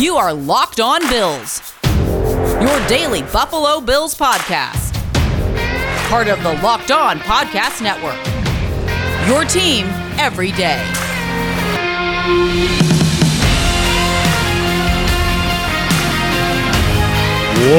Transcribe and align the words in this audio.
You 0.00 0.16
are 0.16 0.32
Locked 0.32 0.80
On 0.80 0.98
Bills, 1.10 1.74
your 1.84 2.88
daily 2.88 3.20
Buffalo 3.20 3.82
Bills 3.82 4.14
podcast. 4.14 4.94
Part 6.08 6.26
of 6.26 6.42
the 6.42 6.54
Locked 6.62 6.90
On 6.90 7.18
Podcast 7.18 7.82
Network. 7.82 8.16
Your 9.28 9.44
team 9.44 9.84
every 10.18 10.52
day. 10.52 10.82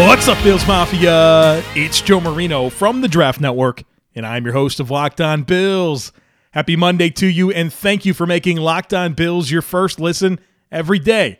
What's 0.06 0.28
up, 0.28 0.38
Bills 0.44 0.68
Mafia? 0.68 1.64
It's 1.76 2.02
Joe 2.02 2.22
Marino 2.22 2.70
from 2.70 3.02
the 3.02 3.08
Draft 3.08 3.42
Network, 3.42 3.82
and 4.14 4.28
I'm 4.28 4.44
your 4.46 4.54
host 4.54 4.80
of 4.80 4.92
Locked 4.92 5.22
On 5.22 5.42
Bills. 5.42 6.12
Happy 6.52 6.76
Monday 6.76 7.10
to 7.10 7.26
you, 7.26 7.50
and 7.50 7.74
thank 7.74 8.06
you 8.06 8.14
for 8.14 8.28
making 8.28 8.58
Locked 8.58 8.94
On 8.94 9.14
Bills 9.14 9.50
your 9.50 9.64
first 9.64 10.00
listen 10.00 10.40
every 10.72 11.00
day. 11.00 11.40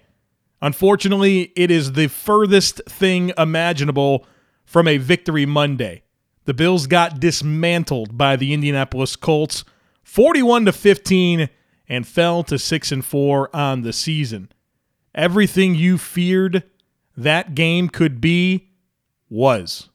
Unfortunately, 0.62 1.52
it 1.56 1.72
is 1.72 1.94
the 1.94 2.08
furthest 2.08 2.82
thing 2.88 3.32
imaginable 3.38 4.26
from 4.66 4.88
a 4.88 4.98
victory 4.98 5.46
Monday. 5.46 6.04
The 6.46 6.54
Bills 6.54 6.88
got 6.88 7.20
dismantled 7.20 8.18
by 8.18 8.36
the 8.36 8.54
Indianapolis 8.54 9.16
Colts 9.16 9.64
41 10.04 10.66
to 10.66 10.72
15 10.72 11.50
and 11.88 12.08
fell 12.08 12.44
to 12.44 12.58
6 12.58 12.92
and 12.92 13.06
4 13.06 13.56
on 13.56 13.82
the 13.82 13.94
season. 13.94 14.52
Everything 15.14 15.76
you 15.76 15.98
feared 15.98 16.64
that 17.18 17.54
game 17.56 17.90
could 17.90 18.22
be 18.22 18.70
was. 19.30 19.90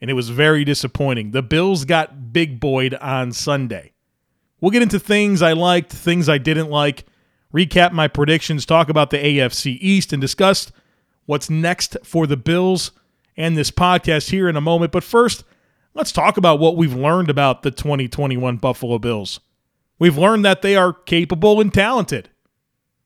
And 0.00 0.10
it 0.10 0.14
was 0.14 0.30
very 0.30 0.64
disappointing. 0.64 1.30
The 1.30 1.42
Bills 1.42 1.84
got 1.84 2.32
big 2.32 2.60
boyed 2.60 2.94
on 2.94 3.32
Sunday. 3.32 3.92
We'll 4.60 4.70
get 4.70 4.82
into 4.82 4.98
things 4.98 5.42
I 5.42 5.52
liked, 5.52 5.92
things 5.92 6.28
I 6.28 6.38
didn't 6.38 6.70
like, 6.70 7.04
recap 7.52 7.92
my 7.92 8.08
predictions, 8.08 8.66
talk 8.66 8.88
about 8.88 9.10
the 9.10 9.18
AFC 9.18 9.78
East, 9.80 10.12
and 10.12 10.20
discuss 10.20 10.70
what's 11.26 11.50
next 11.50 11.96
for 12.04 12.26
the 12.26 12.36
Bills 12.36 12.92
and 13.36 13.56
this 13.56 13.70
podcast 13.70 14.30
here 14.30 14.48
in 14.48 14.56
a 14.56 14.60
moment. 14.60 14.92
But 14.92 15.04
first, 15.04 15.44
let's 15.94 16.12
talk 16.12 16.36
about 16.36 16.58
what 16.58 16.76
we've 16.76 16.94
learned 16.94 17.30
about 17.30 17.62
the 17.62 17.70
2021 17.70 18.56
Buffalo 18.56 18.98
Bills. 18.98 19.40
We've 19.98 20.18
learned 20.18 20.44
that 20.44 20.62
they 20.62 20.76
are 20.76 20.92
capable 20.92 21.60
and 21.60 21.72
talented. 21.72 22.30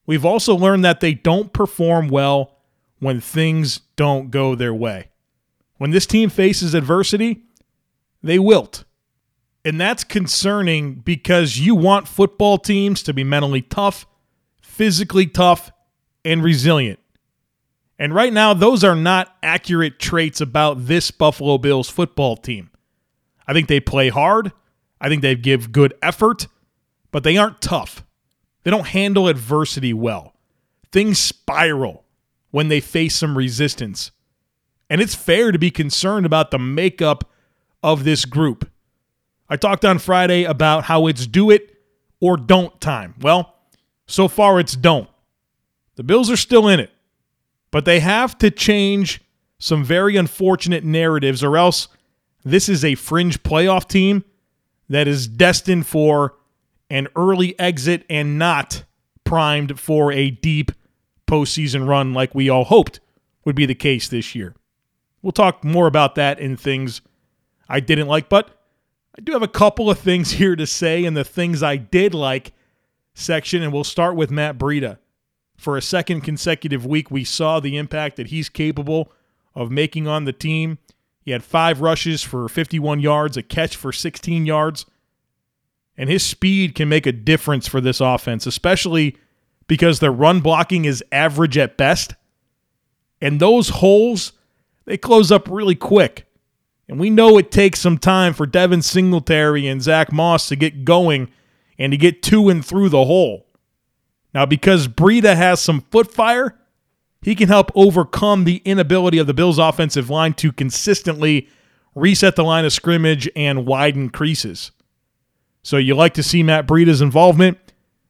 We've 0.06 0.24
also 0.24 0.54
learned 0.54 0.84
that 0.84 1.00
they 1.00 1.14
don't 1.14 1.52
perform 1.52 2.08
well 2.08 2.58
when 2.98 3.20
things 3.20 3.80
don't 3.96 4.30
go 4.30 4.54
their 4.54 4.74
way. 4.74 5.10
When 5.78 5.90
this 5.90 6.06
team 6.06 6.30
faces 6.30 6.74
adversity, 6.74 7.42
they 8.22 8.38
wilt. 8.38 8.84
And 9.64 9.80
that's 9.80 10.04
concerning 10.04 10.96
because 10.96 11.58
you 11.58 11.74
want 11.74 12.06
football 12.06 12.58
teams 12.58 13.02
to 13.04 13.14
be 13.14 13.24
mentally 13.24 13.62
tough 13.62 14.06
physically 14.74 15.26
tough, 15.26 15.70
and 16.24 16.42
resilient. 16.42 16.98
And 17.98 18.14
right 18.14 18.32
now, 18.32 18.54
those 18.54 18.82
are 18.82 18.96
not 18.96 19.36
accurate 19.42 19.98
traits 20.00 20.40
about 20.40 20.86
this 20.86 21.10
Buffalo 21.10 21.58
Bills 21.58 21.88
football 21.88 22.36
team. 22.36 22.70
I 23.46 23.52
think 23.52 23.68
they 23.68 23.78
play 23.78 24.08
hard. 24.08 24.52
I 25.00 25.08
think 25.08 25.22
they 25.22 25.36
give 25.36 25.70
good 25.70 25.94
effort, 26.02 26.48
but 27.12 27.22
they 27.22 27.36
aren't 27.36 27.60
tough. 27.60 28.04
They 28.64 28.70
don't 28.70 28.88
handle 28.88 29.28
adversity 29.28 29.92
well. 29.92 30.34
Things 30.90 31.18
spiral 31.18 32.04
when 32.50 32.68
they 32.68 32.80
face 32.80 33.16
some 33.16 33.38
resistance. 33.38 34.10
And 34.90 35.00
it's 35.00 35.14
fair 35.14 35.52
to 35.52 35.58
be 35.58 35.70
concerned 35.70 36.26
about 36.26 36.50
the 36.50 36.58
makeup 36.58 37.30
of 37.82 38.04
this 38.04 38.24
group. 38.24 38.68
I 39.48 39.56
talked 39.56 39.84
on 39.84 39.98
Friday 39.98 40.44
about 40.44 40.84
how 40.84 41.06
it's 41.06 41.26
do 41.26 41.50
it 41.50 41.76
or 42.20 42.36
don't 42.36 42.80
time. 42.80 43.14
Well, 43.20 43.53
so 44.06 44.28
far, 44.28 44.60
it's 44.60 44.76
don't. 44.76 45.08
The 45.96 46.02
Bills 46.02 46.30
are 46.30 46.36
still 46.36 46.68
in 46.68 46.80
it, 46.80 46.90
but 47.70 47.84
they 47.84 48.00
have 48.00 48.36
to 48.38 48.50
change 48.50 49.20
some 49.58 49.84
very 49.84 50.16
unfortunate 50.16 50.84
narratives, 50.84 51.42
or 51.42 51.56
else 51.56 51.88
this 52.44 52.68
is 52.68 52.84
a 52.84 52.94
fringe 52.96 53.42
playoff 53.42 53.88
team 53.88 54.24
that 54.88 55.08
is 55.08 55.26
destined 55.26 55.86
for 55.86 56.34
an 56.90 57.08
early 57.16 57.58
exit 57.58 58.04
and 58.10 58.38
not 58.38 58.84
primed 59.24 59.80
for 59.80 60.12
a 60.12 60.30
deep 60.30 60.70
postseason 61.26 61.88
run 61.88 62.12
like 62.12 62.34
we 62.34 62.48
all 62.48 62.64
hoped 62.64 63.00
would 63.44 63.56
be 63.56 63.66
the 63.66 63.74
case 63.74 64.08
this 64.08 64.34
year. 64.34 64.54
We'll 65.22 65.32
talk 65.32 65.64
more 65.64 65.86
about 65.86 66.16
that 66.16 66.38
in 66.38 66.56
things 66.56 67.00
I 67.68 67.80
didn't 67.80 68.08
like, 68.08 68.28
but 68.28 68.60
I 69.16 69.22
do 69.22 69.32
have 69.32 69.42
a 69.42 69.48
couple 69.48 69.88
of 69.88 69.98
things 69.98 70.30
here 70.32 70.56
to 70.56 70.66
say, 70.66 71.04
and 71.04 71.16
the 71.16 71.24
things 71.24 71.62
I 71.62 71.76
did 71.76 72.14
like 72.14 72.52
section, 73.14 73.62
and 73.62 73.72
we'll 73.72 73.84
start 73.84 74.16
with 74.16 74.30
Matt 74.30 74.58
Breida. 74.58 74.98
For 75.56 75.76
a 75.76 75.82
second 75.82 76.22
consecutive 76.22 76.84
week, 76.84 77.10
we 77.10 77.24
saw 77.24 77.60
the 77.60 77.76
impact 77.76 78.16
that 78.16 78.26
he's 78.26 78.48
capable 78.48 79.12
of 79.54 79.70
making 79.70 80.08
on 80.08 80.24
the 80.24 80.32
team. 80.32 80.78
He 81.20 81.30
had 81.30 81.44
five 81.44 81.80
rushes 81.80 82.22
for 82.22 82.48
51 82.48 83.00
yards, 83.00 83.36
a 83.36 83.42
catch 83.42 83.76
for 83.76 83.92
16 83.92 84.44
yards. 84.44 84.84
And 85.96 86.10
his 86.10 86.24
speed 86.24 86.74
can 86.74 86.88
make 86.88 87.06
a 87.06 87.12
difference 87.12 87.68
for 87.68 87.80
this 87.80 88.00
offense, 88.00 88.46
especially 88.46 89.16
because 89.68 90.00
their 90.00 90.12
run 90.12 90.40
blocking 90.40 90.84
is 90.84 91.04
average 91.12 91.56
at 91.56 91.76
best. 91.76 92.14
And 93.20 93.38
those 93.38 93.68
holes, 93.68 94.32
they 94.84 94.96
close 94.96 95.30
up 95.30 95.48
really 95.48 95.76
quick. 95.76 96.26
And 96.88 96.98
we 96.98 97.10
know 97.10 97.38
it 97.38 97.50
takes 97.50 97.80
some 97.80 97.96
time 97.96 98.34
for 98.34 98.44
Devin 98.44 98.82
Singletary 98.82 99.66
and 99.66 99.80
Zach 99.80 100.12
Moss 100.12 100.48
to 100.48 100.56
get 100.56 100.84
going 100.84 101.30
and 101.78 101.92
to 101.92 101.96
get 101.96 102.22
to 102.24 102.48
and 102.48 102.64
through 102.64 102.88
the 102.88 103.04
hole. 103.04 103.46
Now, 104.32 104.46
because 104.46 104.88
Breida 104.88 105.36
has 105.36 105.60
some 105.60 105.82
foot 105.90 106.12
fire, 106.12 106.58
he 107.22 107.34
can 107.34 107.48
help 107.48 107.70
overcome 107.74 108.44
the 108.44 108.60
inability 108.64 109.18
of 109.18 109.26
the 109.26 109.34
Bills' 109.34 109.58
offensive 109.58 110.10
line 110.10 110.34
to 110.34 110.52
consistently 110.52 111.48
reset 111.94 112.36
the 112.36 112.44
line 112.44 112.64
of 112.64 112.72
scrimmage 112.72 113.28
and 113.34 113.66
widen 113.66 114.10
creases. 114.10 114.72
So 115.62 115.76
you 115.76 115.94
like 115.94 116.14
to 116.14 116.22
see 116.22 116.42
Matt 116.42 116.66
Breida's 116.66 117.00
involvement, 117.00 117.58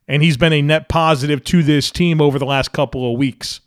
and 0.09 0.23
he's 0.23 0.37
been 0.37 0.53
a 0.53 0.63
net 0.63 0.89
positive 0.89 1.45
to 1.45 1.63
this 1.63 1.91
team 1.91 2.21
over 2.21 2.39
the 2.39 2.47
last 2.47 2.73
couple 2.73 3.11
of 3.11 3.19
weeks. 3.19 3.61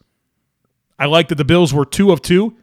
I 0.99 1.05
like 1.05 1.29
that 1.29 1.35
the 1.35 1.45
Bills 1.45 1.73
were 1.73 1.85
two 1.85 2.11
of 2.11 2.21
two 2.21 2.57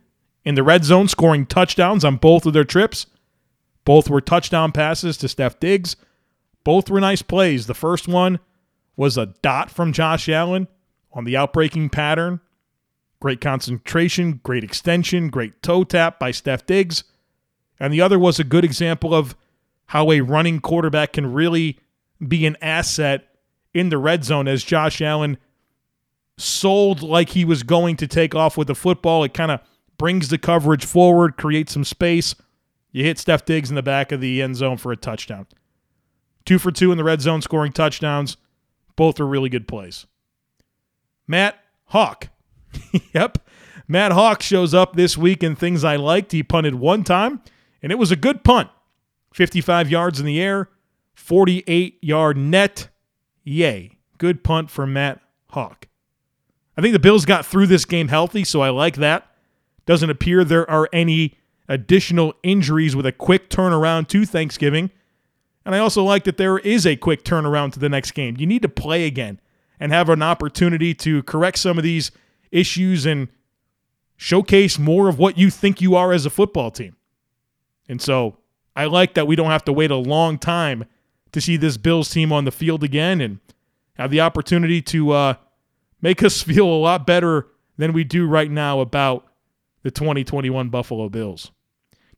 in 0.44 0.54
the 0.54 0.62
red 0.62 0.84
zone, 0.84 1.08
scoring 1.08 1.46
touchdowns 1.46 2.04
on 2.04 2.16
both 2.16 2.44
of 2.44 2.52
their 2.52 2.64
trips. 2.64 3.06
Both 3.84 4.10
were 4.10 4.20
touchdown 4.20 4.72
passes 4.72 5.16
to 5.18 5.28
Steph 5.28 5.60
Diggs. 5.60 5.96
Both 6.64 6.90
were 6.90 7.00
nice 7.00 7.22
plays. 7.22 7.66
The 7.66 7.74
first 7.74 8.08
one 8.08 8.40
was 8.96 9.16
a 9.16 9.26
dot 9.42 9.70
from 9.70 9.92
Josh 9.92 10.28
Allen 10.28 10.68
on 11.12 11.24
the 11.24 11.36
outbreaking 11.36 11.90
pattern. 11.90 12.40
Great 13.20 13.40
concentration, 13.40 14.40
great 14.42 14.64
extension, 14.64 15.28
great 15.28 15.62
toe 15.62 15.84
tap 15.84 16.18
by 16.18 16.30
Steph 16.30 16.66
Diggs. 16.66 17.04
And 17.78 17.92
the 17.92 18.00
other 18.00 18.18
was 18.18 18.38
a 18.38 18.44
good 18.44 18.64
example 18.64 19.14
of 19.14 19.36
how 19.86 20.10
a 20.10 20.20
running 20.20 20.60
quarterback 20.60 21.12
can 21.12 21.32
really 21.32 21.78
be 22.26 22.46
an 22.46 22.56
asset 22.62 23.26
in 23.72 23.88
the 23.88 23.98
red 23.98 24.24
zone 24.24 24.48
as 24.48 24.64
Josh 24.64 25.00
Allen 25.00 25.36
sold 26.38 27.02
like 27.02 27.30
he 27.30 27.44
was 27.44 27.62
going 27.62 27.96
to 27.96 28.06
take 28.06 28.34
off 28.34 28.56
with 28.56 28.68
the 28.68 28.74
football. 28.74 29.24
It 29.24 29.34
kind 29.34 29.50
of 29.50 29.60
brings 29.98 30.28
the 30.28 30.38
coverage 30.38 30.84
forward, 30.84 31.36
creates 31.36 31.72
some 31.72 31.84
space. 31.84 32.34
You 32.92 33.04
hit 33.04 33.18
Steph 33.18 33.44
Diggs 33.44 33.70
in 33.70 33.76
the 33.76 33.82
back 33.82 34.12
of 34.12 34.20
the 34.20 34.40
end 34.42 34.56
zone 34.56 34.76
for 34.76 34.92
a 34.92 34.96
touchdown. 34.96 35.46
Two 36.44 36.58
for 36.58 36.70
two 36.70 36.92
in 36.92 36.98
the 36.98 37.04
red 37.04 37.20
zone, 37.20 37.42
scoring 37.42 37.72
touchdowns. 37.72 38.36
Both 38.96 39.18
are 39.18 39.26
really 39.26 39.48
good 39.48 39.66
plays. 39.66 40.06
Matt 41.26 41.56
Haack. 41.92 42.28
yep. 43.14 43.38
Matt 43.88 44.12
Haack 44.12 44.42
shows 44.42 44.74
up 44.74 44.94
this 44.94 45.16
week 45.16 45.42
in 45.42 45.56
things 45.56 45.84
I 45.84 45.96
liked. 45.96 46.32
He 46.32 46.42
punted 46.42 46.76
one 46.76 47.04
time, 47.04 47.42
and 47.82 47.92
it 47.92 47.98
was 47.98 48.10
a 48.10 48.16
good 48.16 48.44
punt 48.44 48.70
55 49.32 49.90
yards 49.90 50.20
in 50.20 50.26
the 50.26 50.40
air, 50.40 50.68
48 51.14 51.98
yard 52.02 52.36
net. 52.36 52.88
Yay. 53.42 53.98
Good 54.18 54.44
punt 54.44 54.70
for 54.70 54.86
Matt 54.86 55.20
Haack. 55.52 55.84
I 56.76 56.80
think 56.80 56.92
the 56.92 56.98
Bills 56.98 57.24
got 57.24 57.46
through 57.46 57.66
this 57.66 57.84
game 57.84 58.08
healthy, 58.08 58.44
so 58.44 58.60
I 58.60 58.70
like 58.70 58.96
that. 58.96 59.28
Doesn't 59.86 60.10
appear 60.10 60.44
there 60.44 60.68
are 60.70 60.88
any 60.92 61.36
additional 61.68 62.34
injuries 62.42 62.96
with 62.96 63.06
a 63.06 63.12
quick 63.12 63.50
turnaround 63.50 64.08
to 64.08 64.24
Thanksgiving. 64.24 64.90
And 65.64 65.74
I 65.74 65.78
also 65.78 66.02
like 66.02 66.24
that 66.24 66.36
there 66.36 66.58
is 66.58 66.86
a 66.86 66.96
quick 66.96 67.24
turnaround 67.24 67.72
to 67.72 67.78
the 67.78 67.88
next 67.88 68.12
game. 68.12 68.36
You 68.38 68.46
need 68.46 68.62
to 68.62 68.68
play 68.68 69.06
again 69.06 69.40
and 69.80 69.92
have 69.92 70.08
an 70.08 70.22
opportunity 70.22 70.94
to 70.94 71.22
correct 71.22 71.58
some 71.58 71.78
of 71.78 71.84
these 71.84 72.10
issues 72.50 73.06
and 73.06 73.28
showcase 74.16 74.78
more 74.78 75.08
of 75.08 75.18
what 75.18 75.38
you 75.38 75.50
think 75.50 75.80
you 75.80 75.94
are 75.96 76.12
as 76.12 76.26
a 76.26 76.30
football 76.30 76.70
team. 76.70 76.96
And 77.88 78.00
so 78.00 78.38
I 78.76 78.86
like 78.86 79.14
that 79.14 79.26
we 79.26 79.36
don't 79.36 79.50
have 79.50 79.64
to 79.64 79.72
wait 79.72 79.90
a 79.90 79.96
long 79.96 80.38
time 80.38 80.84
to 81.32 81.40
see 81.40 81.56
this 81.56 81.76
Bills 81.76 82.10
team 82.10 82.32
on 82.32 82.44
the 82.44 82.52
field 82.52 82.84
again 82.84 83.20
and 83.20 83.40
have 83.96 84.10
the 84.10 84.20
opportunity 84.20 84.80
to 84.82 85.10
uh, 85.10 85.34
make 86.00 86.22
us 86.22 86.42
feel 86.44 86.66
a 86.66 86.76
lot 86.76 87.06
better 87.06 87.48
than 87.76 87.92
we 87.92 88.04
do 88.04 88.26
right 88.26 88.50
now 88.50 88.80
about 88.80 89.26
the 89.82 89.90
2021 89.90 90.68
Buffalo 90.68 91.08
Bills. 91.08 91.50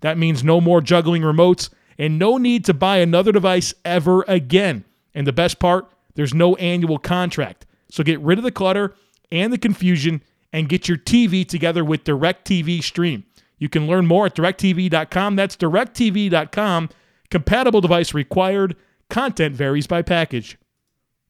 That 0.00 0.18
means 0.18 0.44
no 0.44 0.60
more 0.60 0.80
juggling 0.80 1.22
remotes 1.22 1.70
and 1.98 2.18
no 2.18 2.38
need 2.38 2.64
to 2.64 2.74
buy 2.74 2.98
another 2.98 3.32
device 3.32 3.74
ever 3.84 4.24
again. 4.26 4.84
And 5.14 5.26
the 5.26 5.32
best 5.32 5.58
part, 5.58 5.90
there's 6.14 6.34
no 6.34 6.54
annual 6.56 6.98
contract. 6.98 7.66
So 7.90 8.02
get 8.02 8.20
rid 8.20 8.38
of 8.38 8.44
the 8.44 8.52
clutter 8.52 8.94
and 9.30 9.52
the 9.52 9.58
confusion 9.58 10.22
and 10.52 10.68
get 10.68 10.88
your 10.88 10.98
TV 10.98 11.46
together 11.46 11.84
with 11.84 12.04
DirecTV 12.04 12.82
Stream. 12.82 13.24
You 13.58 13.68
can 13.68 13.86
learn 13.86 14.06
more 14.06 14.26
at 14.26 14.34
directv.com. 14.34 15.36
That's 15.36 15.56
directv.com. 15.56 16.88
Compatible 17.30 17.80
device 17.80 18.14
required. 18.14 18.76
Content 19.10 19.54
varies 19.54 19.86
by 19.86 20.02
package. 20.02 20.56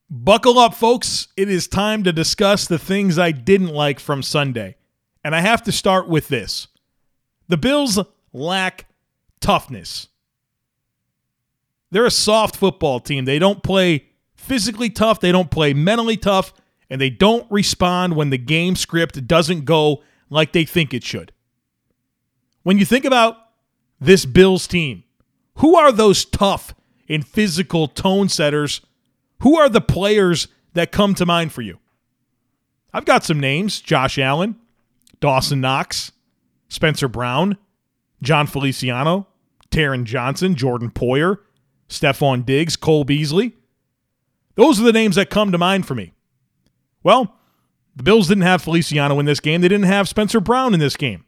Buckle 0.08 0.58
up, 0.58 0.74
folks. 0.74 1.28
It 1.36 1.48
is 1.48 1.68
time 1.68 2.02
to 2.04 2.12
discuss 2.12 2.66
the 2.66 2.78
things 2.78 3.18
I 3.18 3.32
didn't 3.32 3.74
like 3.74 4.00
from 4.00 4.22
Sunday. 4.22 4.76
And 5.22 5.34
I 5.34 5.40
have 5.40 5.62
to 5.64 5.72
start 5.72 6.08
with 6.08 6.28
this 6.28 6.68
the 7.48 7.56
Bills 7.56 7.98
lack 8.32 8.86
toughness. 9.40 10.08
They're 11.90 12.06
a 12.06 12.10
soft 12.10 12.56
football 12.56 13.00
team. 13.00 13.24
They 13.24 13.38
don't 13.38 13.62
play 13.62 14.06
physically 14.36 14.90
tough, 14.90 15.20
they 15.20 15.32
don't 15.32 15.50
play 15.50 15.74
mentally 15.74 16.16
tough, 16.16 16.52
and 16.88 17.00
they 17.00 17.10
don't 17.10 17.46
respond 17.50 18.16
when 18.16 18.30
the 18.30 18.38
game 18.38 18.74
script 18.74 19.26
doesn't 19.26 19.64
go 19.64 20.02
like 20.30 20.52
they 20.52 20.64
think 20.64 20.94
it 20.94 21.04
should. 21.04 21.32
When 22.62 22.78
you 22.78 22.84
think 22.84 23.04
about 23.04 23.36
this 24.00 24.24
Bills 24.24 24.66
team, 24.66 25.04
who 25.56 25.76
are 25.76 25.92
those 25.92 26.24
tough 26.24 26.74
and 27.08 27.26
physical 27.26 27.86
tone 27.86 28.28
setters? 28.28 28.80
Who 29.40 29.58
are 29.58 29.68
the 29.68 29.80
players 29.80 30.48
that 30.74 30.92
come 30.92 31.14
to 31.16 31.26
mind 31.26 31.52
for 31.52 31.62
you? 31.62 31.78
I've 32.92 33.04
got 33.04 33.24
some 33.24 33.40
names 33.40 33.80
Josh 33.80 34.18
Allen, 34.18 34.56
Dawson 35.20 35.60
Knox, 35.60 36.12
Spencer 36.68 37.08
Brown, 37.08 37.58
Jon 38.22 38.46
Feliciano, 38.46 39.26
Taron 39.70 40.04
Johnson, 40.04 40.54
Jordan 40.54 40.90
Poyer, 40.90 41.38
Stefon 41.88 42.44
Diggs, 42.44 42.76
Cole 42.76 43.04
Beasley. 43.04 43.56
Those 44.54 44.80
are 44.80 44.84
the 44.84 44.92
names 44.92 45.16
that 45.16 45.30
come 45.30 45.52
to 45.52 45.58
mind 45.58 45.86
for 45.86 45.94
me. 45.94 46.12
Well, 47.02 47.34
the 47.96 48.02
Bills 48.02 48.28
didn't 48.28 48.42
have 48.42 48.62
Feliciano 48.62 49.18
in 49.18 49.26
this 49.26 49.40
game. 49.40 49.60
They 49.60 49.68
didn't 49.68 49.86
have 49.86 50.08
Spencer 50.08 50.40
Brown 50.40 50.74
in 50.74 50.80
this 50.80 50.96
game. 50.96 51.24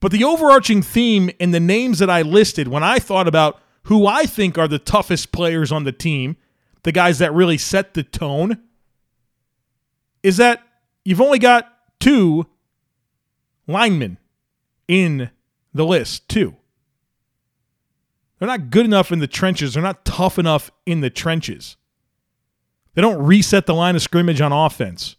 But 0.00 0.12
the 0.12 0.24
overarching 0.24 0.82
theme 0.82 1.30
in 1.38 1.50
the 1.50 1.60
names 1.60 1.98
that 1.98 2.10
I 2.10 2.22
listed 2.22 2.68
when 2.68 2.82
I 2.82 2.98
thought 2.98 3.28
about 3.28 3.60
who 3.84 4.06
I 4.06 4.26
think 4.26 4.56
are 4.56 4.68
the 4.68 4.78
toughest 4.78 5.32
players 5.32 5.72
on 5.72 5.84
the 5.84 5.92
team, 5.92 6.36
the 6.84 6.92
guys 6.92 7.18
that 7.18 7.34
really 7.34 7.58
set 7.58 7.94
the 7.94 8.02
tone, 8.02 8.58
is 10.22 10.36
that 10.36 10.62
you've 11.04 11.20
only 11.20 11.38
got 11.38 11.72
two 12.00 12.46
linemen 13.66 14.18
in 14.86 15.30
the 15.78 15.86
list, 15.86 16.28
too. 16.28 16.56
They're 18.38 18.48
not 18.48 18.70
good 18.70 18.84
enough 18.84 19.10
in 19.10 19.18
the 19.18 19.26
trenches. 19.26 19.74
They're 19.74 19.82
not 19.82 20.04
tough 20.04 20.38
enough 20.38 20.70
in 20.84 21.00
the 21.00 21.10
trenches. 21.10 21.76
They 22.94 23.02
don't 23.02 23.24
reset 23.24 23.66
the 23.66 23.74
line 23.74 23.96
of 23.96 24.02
scrimmage 24.02 24.40
on 24.40 24.52
offense. 24.52 25.16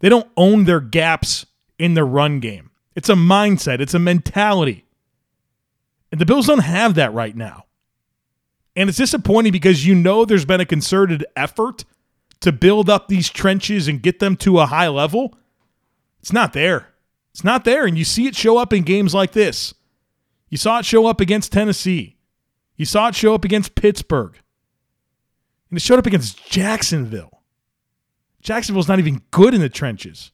They 0.00 0.08
don't 0.08 0.28
own 0.36 0.64
their 0.64 0.80
gaps 0.80 1.46
in 1.78 1.94
the 1.94 2.04
run 2.04 2.40
game. 2.40 2.70
It's 2.94 3.08
a 3.08 3.14
mindset, 3.14 3.80
it's 3.80 3.94
a 3.94 3.98
mentality. 3.98 4.84
And 6.10 6.20
the 6.20 6.26
Bills 6.26 6.46
don't 6.46 6.58
have 6.58 6.94
that 6.94 7.14
right 7.14 7.34
now. 7.34 7.64
And 8.76 8.88
it's 8.88 8.98
disappointing 8.98 9.52
because 9.52 9.86
you 9.86 9.94
know 9.94 10.24
there's 10.24 10.44
been 10.44 10.60
a 10.60 10.66
concerted 10.66 11.24
effort 11.36 11.84
to 12.40 12.52
build 12.52 12.90
up 12.90 13.08
these 13.08 13.30
trenches 13.30 13.88
and 13.88 14.02
get 14.02 14.18
them 14.18 14.36
to 14.36 14.58
a 14.58 14.66
high 14.66 14.88
level. 14.88 15.34
It's 16.20 16.32
not 16.32 16.52
there. 16.52 16.91
It's 17.32 17.44
not 17.44 17.64
there. 17.64 17.86
And 17.86 17.96
you 17.96 18.04
see 18.04 18.26
it 18.26 18.36
show 18.36 18.58
up 18.58 18.72
in 18.72 18.82
games 18.82 19.14
like 19.14 19.32
this. 19.32 19.74
You 20.48 20.58
saw 20.58 20.78
it 20.78 20.84
show 20.84 21.06
up 21.06 21.20
against 21.20 21.52
Tennessee. 21.52 22.16
You 22.76 22.84
saw 22.84 23.08
it 23.08 23.14
show 23.14 23.34
up 23.34 23.44
against 23.44 23.74
Pittsburgh. 23.74 24.36
And 25.70 25.78
it 25.78 25.82
showed 25.82 25.98
up 25.98 26.06
against 26.06 26.48
Jacksonville. 26.50 27.42
Jacksonville's 28.42 28.88
not 28.88 28.98
even 28.98 29.22
good 29.30 29.54
in 29.54 29.60
the 29.60 29.68
trenches. 29.68 30.32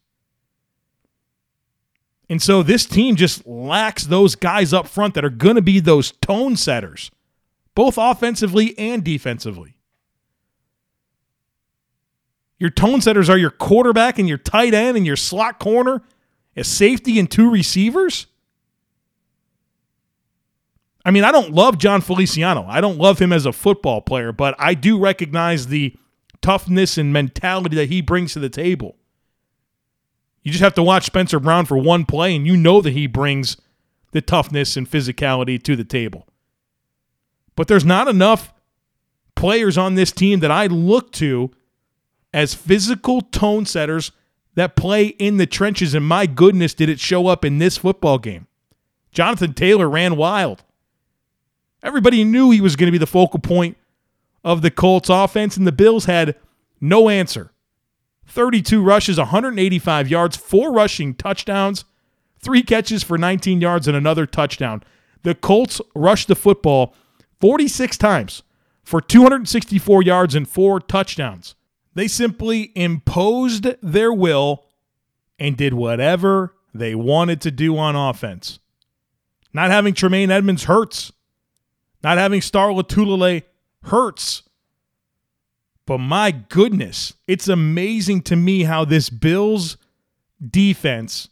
And 2.28 2.42
so 2.42 2.62
this 2.62 2.84
team 2.84 3.16
just 3.16 3.46
lacks 3.46 4.04
those 4.04 4.34
guys 4.34 4.72
up 4.72 4.86
front 4.86 5.14
that 5.14 5.24
are 5.24 5.30
going 5.30 5.56
to 5.56 5.62
be 5.62 5.80
those 5.80 6.12
tone 6.12 6.56
setters, 6.56 7.10
both 7.74 7.96
offensively 7.96 8.76
and 8.78 9.02
defensively. 9.02 9.76
Your 12.58 12.70
tone 12.70 13.00
setters 13.00 13.30
are 13.30 13.38
your 13.38 13.50
quarterback 13.50 14.18
and 14.18 14.28
your 14.28 14.36
tight 14.36 14.74
end 14.74 14.96
and 14.96 15.06
your 15.06 15.16
slot 15.16 15.58
corner, 15.58 16.02
a 16.58 16.64
safety 16.64 17.18
and 17.18 17.30
two 17.30 17.50
receivers. 17.50 18.26
I 21.04 21.10
mean, 21.10 21.24
I 21.24 21.32
don't 21.32 21.52
love 21.52 21.78
Jon 21.78 22.00
Feliciano. 22.00 22.66
I 22.68 22.80
don't 22.80 22.98
love 22.98 23.18
him 23.18 23.32
as 23.32 23.46
a 23.46 23.52
football 23.52 24.00
player, 24.00 24.32
but 24.32 24.54
I 24.58 24.74
do 24.74 24.98
recognize 24.98 25.68
the 25.68 25.96
toughness 26.42 26.98
and 26.98 27.12
mentality 27.12 27.76
that 27.76 27.88
he 27.88 28.02
brings 28.02 28.34
to 28.34 28.40
the 28.40 28.50
table. 28.50 28.96
You 30.42 30.52
just 30.52 30.62
have 30.62 30.74
to 30.74 30.82
watch 30.82 31.04
Spencer 31.04 31.40
Brown 31.40 31.66
for 31.66 31.78
one 31.78 32.04
play, 32.04 32.34
and 32.34 32.46
you 32.46 32.56
know 32.56 32.80
that 32.80 32.92
he 32.92 33.06
brings 33.06 33.56
the 34.12 34.20
toughness 34.20 34.76
and 34.76 34.90
physicality 34.90 35.62
to 35.62 35.76
the 35.76 35.84
table. 35.84 36.26
But 37.54 37.68
there's 37.68 37.84
not 37.84 38.08
enough 38.08 38.52
players 39.34 39.78
on 39.78 39.94
this 39.94 40.12
team 40.12 40.40
that 40.40 40.50
I 40.50 40.66
look 40.66 41.12
to 41.12 41.50
as 42.32 42.54
physical 42.54 43.20
tone 43.20 43.66
setters 43.66 44.12
that 44.58 44.76
play 44.76 45.06
in 45.06 45.36
the 45.36 45.46
trenches. 45.46 45.94
And 45.94 46.06
my 46.06 46.26
goodness, 46.26 46.74
did 46.74 46.88
it 46.88 47.00
show 47.00 47.26
up 47.26 47.44
in 47.44 47.58
this 47.58 47.76
football 47.76 48.18
game? 48.18 48.46
Jonathan 49.12 49.54
Taylor 49.54 49.88
ran 49.88 50.16
wild. 50.16 50.64
Everybody 51.82 52.24
knew 52.24 52.50
he 52.50 52.60
was 52.60 52.76
going 52.76 52.88
to 52.88 52.92
be 52.92 52.98
the 52.98 53.06
focal 53.06 53.38
point 53.38 53.76
of 54.44 54.62
the 54.62 54.70
Colts 54.70 55.08
offense, 55.08 55.56
and 55.56 55.66
the 55.66 55.72
Bills 55.72 56.06
had 56.06 56.34
no 56.80 57.08
answer. 57.08 57.52
32 58.26 58.82
rushes, 58.82 59.18
185 59.18 60.08
yards, 60.08 60.36
four 60.36 60.72
rushing 60.72 61.14
touchdowns, 61.14 61.84
three 62.38 62.62
catches 62.62 63.02
for 63.02 63.16
19 63.16 63.60
yards, 63.60 63.88
and 63.88 63.96
another 63.96 64.26
touchdown. 64.26 64.82
The 65.22 65.34
Colts 65.34 65.80
rushed 65.94 66.28
the 66.28 66.34
football 66.34 66.94
46 67.40 67.96
times 67.96 68.42
for 68.82 69.00
264 69.00 70.02
yards 70.02 70.34
and 70.34 70.48
four 70.48 70.80
touchdowns. 70.80 71.54
They 71.98 72.06
simply 72.06 72.70
imposed 72.76 73.66
their 73.82 74.12
will 74.12 74.66
and 75.36 75.56
did 75.56 75.74
whatever 75.74 76.54
they 76.72 76.94
wanted 76.94 77.40
to 77.40 77.50
do 77.50 77.76
on 77.76 77.96
offense. 77.96 78.60
Not 79.52 79.72
having 79.72 79.94
Tremaine 79.94 80.30
Edmunds 80.30 80.62
hurts. 80.62 81.10
Not 82.04 82.16
having 82.16 82.40
Star 82.40 82.68
Lotulelei 82.68 83.42
hurts. 83.82 84.44
But 85.86 85.98
my 85.98 86.30
goodness, 86.30 87.14
it's 87.26 87.48
amazing 87.48 88.22
to 88.22 88.36
me 88.36 88.62
how 88.62 88.84
this 88.84 89.10
Bills 89.10 89.76
defense 90.40 91.30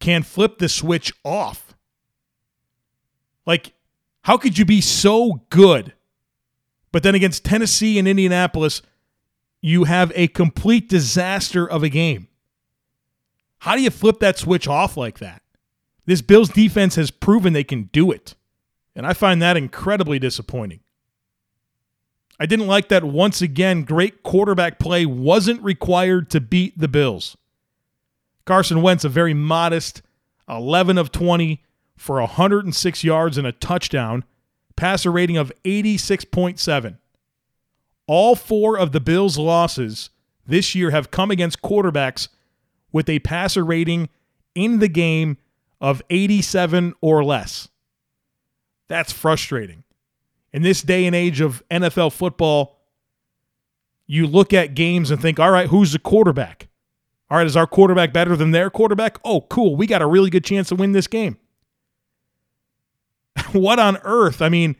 can 0.00 0.22
flip 0.22 0.60
the 0.60 0.68
switch 0.70 1.12
off. 1.26 1.74
Like, 3.44 3.74
how 4.22 4.38
could 4.38 4.56
you 4.56 4.64
be 4.64 4.80
so 4.80 5.42
good? 5.50 5.92
But 6.90 7.02
then 7.02 7.14
against 7.14 7.44
Tennessee 7.44 7.98
and 7.98 8.08
Indianapolis, 8.08 8.80
you 9.62 9.84
have 9.84 10.12
a 10.14 10.26
complete 10.28 10.88
disaster 10.88 11.66
of 11.68 11.82
a 11.82 11.88
game. 11.88 12.28
How 13.60 13.76
do 13.76 13.82
you 13.82 13.90
flip 13.90 14.18
that 14.18 14.36
switch 14.36 14.66
off 14.66 14.96
like 14.96 15.20
that? 15.20 15.40
This 16.04 16.20
Bills 16.20 16.48
defense 16.48 16.96
has 16.96 17.12
proven 17.12 17.52
they 17.52 17.62
can 17.62 17.84
do 17.92 18.10
it. 18.10 18.34
And 18.94 19.06
I 19.06 19.12
find 19.12 19.40
that 19.40 19.56
incredibly 19.56 20.18
disappointing. 20.18 20.80
I 22.40 22.46
didn't 22.46 22.66
like 22.66 22.88
that 22.88 23.04
once 23.04 23.40
again, 23.40 23.84
great 23.84 24.24
quarterback 24.24 24.80
play 24.80 25.06
wasn't 25.06 25.62
required 25.62 26.28
to 26.30 26.40
beat 26.40 26.76
the 26.76 26.88
Bills. 26.88 27.36
Carson 28.44 28.82
Wentz, 28.82 29.04
a 29.04 29.08
very 29.08 29.32
modest 29.32 30.02
11 30.48 30.98
of 30.98 31.12
20 31.12 31.62
for 31.96 32.18
106 32.18 33.04
yards 33.04 33.38
and 33.38 33.46
a 33.46 33.52
touchdown, 33.52 34.24
passer 34.74 35.12
rating 35.12 35.36
of 35.36 35.52
86.7. 35.64 36.98
All 38.06 38.34
four 38.34 38.78
of 38.78 38.92
the 38.92 39.00
Bills' 39.00 39.38
losses 39.38 40.10
this 40.46 40.74
year 40.74 40.90
have 40.90 41.10
come 41.10 41.30
against 41.30 41.62
quarterbacks 41.62 42.28
with 42.90 43.08
a 43.08 43.20
passer 43.20 43.64
rating 43.64 44.08
in 44.54 44.78
the 44.78 44.88
game 44.88 45.38
of 45.80 46.02
87 46.10 46.94
or 47.00 47.24
less. 47.24 47.68
That's 48.88 49.12
frustrating. 49.12 49.84
In 50.52 50.62
this 50.62 50.82
day 50.82 51.06
and 51.06 51.16
age 51.16 51.40
of 51.40 51.62
NFL 51.70 52.12
football, 52.12 52.78
you 54.06 54.26
look 54.26 54.52
at 54.52 54.74
games 54.74 55.10
and 55.10 55.20
think, 55.20 55.40
all 55.40 55.50
right, 55.50 55.68
who's 55.68 55.92
the 55.92 55.98
quarterback? 55.98 56.68
All 57.30 57.38
right, 57.38 57.46
is 57.46 57.56
our 57.56 57.66
quarterback 57.66 58.12
better 58.12 58.36
than 58.36 58.50
their 58.50 58.68
quarterback? 58.68 59.18
Oh, 59.24 59.40
cool. 59.42 59.74
We 59.74 59.86
got 59.86 60.02
a 60.02 60.06
really 60.06 60.28
good 60.28 60.44
chance 60.44 60.68
to 60.68 60.74
win 60.74 60.92
this 60.92 61.06
game. 61.06 61.38
what 63.52 63.78
on 63.78 63.96
earth? 64.02 64.42
I 64.42 64.50
mean, 64.50 64.76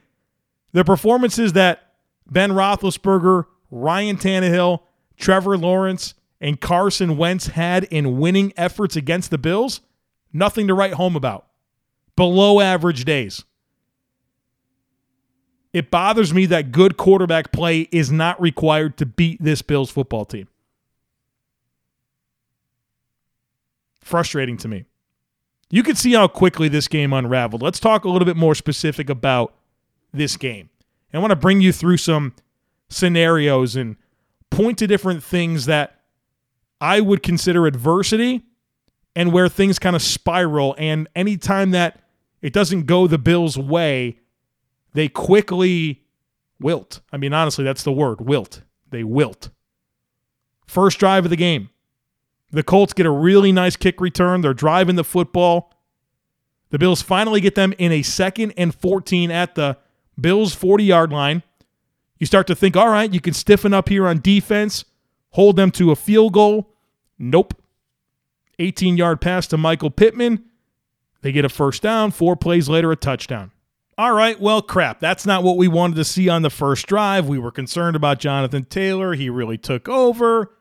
the 0.73 0.85
performances 0.85 1.55
that 1.55 1.92
Ben 2.33 2.53
Roethlisberger, 2.53 3.45
Ryan 3.71 4.17
Tannehill, 4.17 4.81
Trevor 5.17 5.59
Lawrence, 5.59 6.15
and 6.41 6.61
Carson 6.61 7.17
Wentz 7.17 7.49
had 7.49 7.85
in 7.85 8.19
winning 8.19 8.53
efforts 8.57 8.97
against 8.97 9.31
the 9.31 9.39
Bills, 9.39 9.81
nothing 10.33 10.67
to 10.67 10.75
write 10.75 10.95
home 10.95 11.15
about. 11.15 11.47
Below 12.17 12.61
average 12.61 13.05
days. 13.05 13.45
It 15.73 15.91
bothers 15.91 16.35
me 16.35 16.45
that 16.47 16.73
good 16.73 16.97
quarterback 16.97 17.53
play 17.53 17.89
is 17.91 18.13
not 18.13 18.41
required 18.41 18.99
to 18.99 19.07
beat 19.07 19.43
this 19.43 19.63
Bills 19.63 19.91
football 19.91 20.25
team. 20.25 20.49
Frustrating 24.01 24.57
to 24.59 24.69
me. 24.69 24.85
You 25.71 25.83
can 25.83 25.97
see 25.97 26.13
how 26.13 26.29
quickly 26.29 26.69
this 26.69 26.89
game 26.89 27.15
unraveled. 27.15 27.63
Let's 27.63 27.81
talk 27.81 28.05
a 28.05 28.11
little 28.11 28.27
bit 28.27 28.37
more 28.37 28.55
specific 28.55 29.09
about 29.09 29.55
this 30.13 30.37
game. 30.37 30.69
I 31.15 31.19
want 31.19 31.31
to 31.31 31.37
bring 31.37 31.61
you 31.61 31.73
through 31.73 31.99
some 31.99 32.35
scenarios 32.89 33.77
and 33.77 33.97
point 34.51 34.79
to 34.79 34.87
different 34.87 35.23
things 35.23 35.67
that 35.67 36.01
I 36.81 37.01
would 37.01 37.23
consider 37.23 37.67
adversity 37.67 38.45
and 39.15 39.33
where 39.33 39.49
things 39.49 39.79
kind 39.79 39.97
of 39.97 40.03
spiral. 40.03 40.75
And 40.79 41.09
anytime 41.15 41.71
that 41.73 42.01
it 42.41 42.53
doesn't 42.53 42.87
go 42.87 43.07
the 43.07 43.19
Bills' 43.19 43.59
way, 43.59 44.19
they 44.95 45.09
quickly 45.09 46.03
wilt. 46.61 47.01
I 47.13 47.17
mean, 47.17 47.33
honestly, 47.33 47.65
that's 47.65 47.83
the 47.83 47.93
word 47.93 48.21
wilt. 48.21 48.63
They 48.91 49.05
wilt. 49.05 49.51
First 50.67 50.99
drive 50.99 51.25
of 51.25 51.31
the 51.31 51.37
game. 51.37 51.71
The 52.51 52.63
Colts 52.63 52.93
get 52.93 53.07
a 53.07 53.11
really 53.11 53.53
nice 53.53 53.77
kick 53.77 54.01
return. 54.01 54.43
They're 54.43 54.55
driving 54.55 54.97
the 54.97 55.05
football. 55.05 55.73
The 56.71 56.79
Bills 56.79 57.03
finally 57.03 57.41
get 57.41 57.55
them 57.55 57.75
in 57.79 57.93
a 57.93 58.03
second 58.03 58.53
and 58.57 58.75
14 58.75 59.31
at 59.31 59.55
the 59.55 59.79
Bills 60.21 60.55
40 60.55 60.85
yard 60.85 61.13
line. 61.13 61.43
You 62.19 62.27
start 62.27 62.47
to 62.47 62.55
think, 62.55 62.77
all 62.77 62.89
right, 62.89 63.13
you 63.13 63.21
can 63.21 63.35
stiffen 63.35 63.75
up 63.75 63.89
here 63.89 64.07
on 64.07 64.21
defense, 64.21 64.85
hold 65.31 65.57
them 65.57 65.71
to 65.73 65.91
a 65.91 65.97
field 65.97 66.33
goal. 66.33 66.71
Nope. 67.19 67.55
18 68.59 68.97
yard 68.97 69.21
pass 69.21 69.47
to 69.49 69.59
Michael 69.59 69.91
Pittman. 69.91 70.45
They 71.23 71.33
get 71.33 71.45
a 71.45 71.49
first 71.49 71.83
down. 71.83 72.11
Four 72.11 72.37
plays 72.37 72.69
later, 72.69 72.93
a 72.93 72.97
touchdown. 72.97 73.53
All 73.99 74.15
right, 74.15 74.41
well, 74.41 74.63
crap. 74.63 75.01
That's 75.01 75.27
not 75.27 75.43
what 75.43 75.57
we 75.57 75.69
wanted 75.69 75.97
to 75.97 76.05
see 76.05 76.29
on 76.29 76.43
the 76.43 76.51
first 76.51 76.87
drive. 76.87 77.29
We 77.29 77.39
were 77.39 77.51
concerned 77.51 77.95
about 77.95 78.19
Jonathan 78.19 78.65
Taylor. 78.65 79.15
He 79.15 79.29
really 79.29 79.59
took 79.59 79.89
over. 79.89 80.57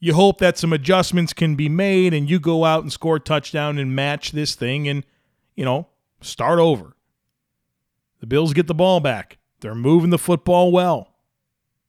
You 0.00 0.14
hope 0.14 0.38
that 0.38 0.58
some 0.58 0.72
adjustments 0.72 1.32
can 1.32 1.54
be 1.54 1.68
made 1.68 2.12
and 2.12 2.28
you 2.28 2.38
go 2.38 2.64
out 2.64 2.82
and 2.82 2.92
score 2.92 3.16
a 3.16 3.20
touchdown 3.20 3.78
and 3.78 3.94
match 3.94 4.32
this 4.32 4.54
thing 4.54 4.88
and, 4.88 5.06
you 5.54 5.64
know, 5.64 5.86
start 6.20 6.58
over. 6.58 6.95
The 8.20 8.26
Bills 8.26 8.52
get 8.52 8.66
the 8.66 8.74
ball 8.74 9.00
back. 9.00 9.38
They're 9.60 9.74
moving 9.74 10.10
the 10.10 10.18
football 10.18 10.72
well. 10.72 11.14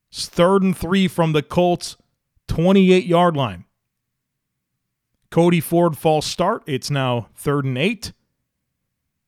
It's 0.09 0.27
third 0.27 0.63
and 0.63 0.75
three 0.75 1.07
from 1.07 1.33
the 1.33 1.43
Colts' 1.43 1.97
28 2.47 3.05
yard 3.05 3.35
line. 3.35 3.65
Cody 5.29 5.59
Ford 5.59 5.97
false 5.97 6.25
start. 6.25 6.63
It's 6.65 6.89
now 6.89 7.27
third 7.35 7.65
and 7.65 7.77
eight. 7.77 8.13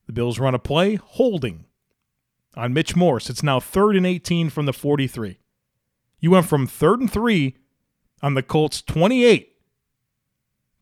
The 0.06 0.12
Bills 0.12 0.38
run 0.38 0.54
a 0.54 0.58
play, 0.58 0.96
holding 0.96 1.66
on 2.56 2.72
Mitch 2.72 2.96
Morse. 2.96 3.30
It's 3.30 3.42
now 3.42 3.60
third 3.60 3.96
and 3.96 4.06
18 4.06 4.50
from 4.50 4.66
the 4.66 4.72
43. 4.72 5.38
You 6.18 6.30
went 6.30 6.46
from 6.46 6.66
third 6.66 7.00
and 7.00 7.10
three 7.10 7.56
on 8.22 8.34
the 8.34 8.42
Colts 8.42 8.82
28 8.82 9.56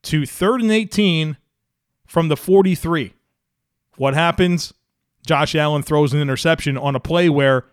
to 0.03 0.27
third 0.27 0.63
and 0.63 0.73
18 0.73 1.37
from 2.07 2.29
the 2.29 2.37
43. 2.37 3.13
What 3.97 4.15
happens? 4.15 4.73
Josh 5.29 5.55
Allen 5.55 5.83
throws 5.83 6.15
an 6.15 6.23
interception 6.23 6.79
on 6.79 6.97
a 6.97 7.01
play 7.01 7.29
where 7.29 7.67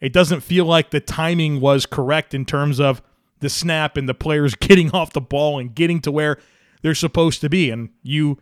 it 0.00 0.12
doesn't 0.12 0.40
feel 0.40 0.64
like 0.64 0.90
the 0.90 0.98
timing 0.98 1.60
was 1.60 1.86
correct 1.86 2.34
in 2.34 2.44
terms 2.44 2.80
of 2.80 3.00
the 3.38 3.48
snap 3.48 3.96
and 3.96 4.08
the 4.08 4.14
players 4.14 4.54
getting 4.60 4.90
off 4.90 5.12
the 5.12 5.20
ball 5.20 5.60
and 5.60 5.72
getting 5.72 6.00
to 6.00 6.10
where 6.10 6.36
they're 6.82 6.96
supposed 6.96 7.40
to 7.42 7.48
be. 7.48 7.70
And 7.70 7.90
you 8.02 8.38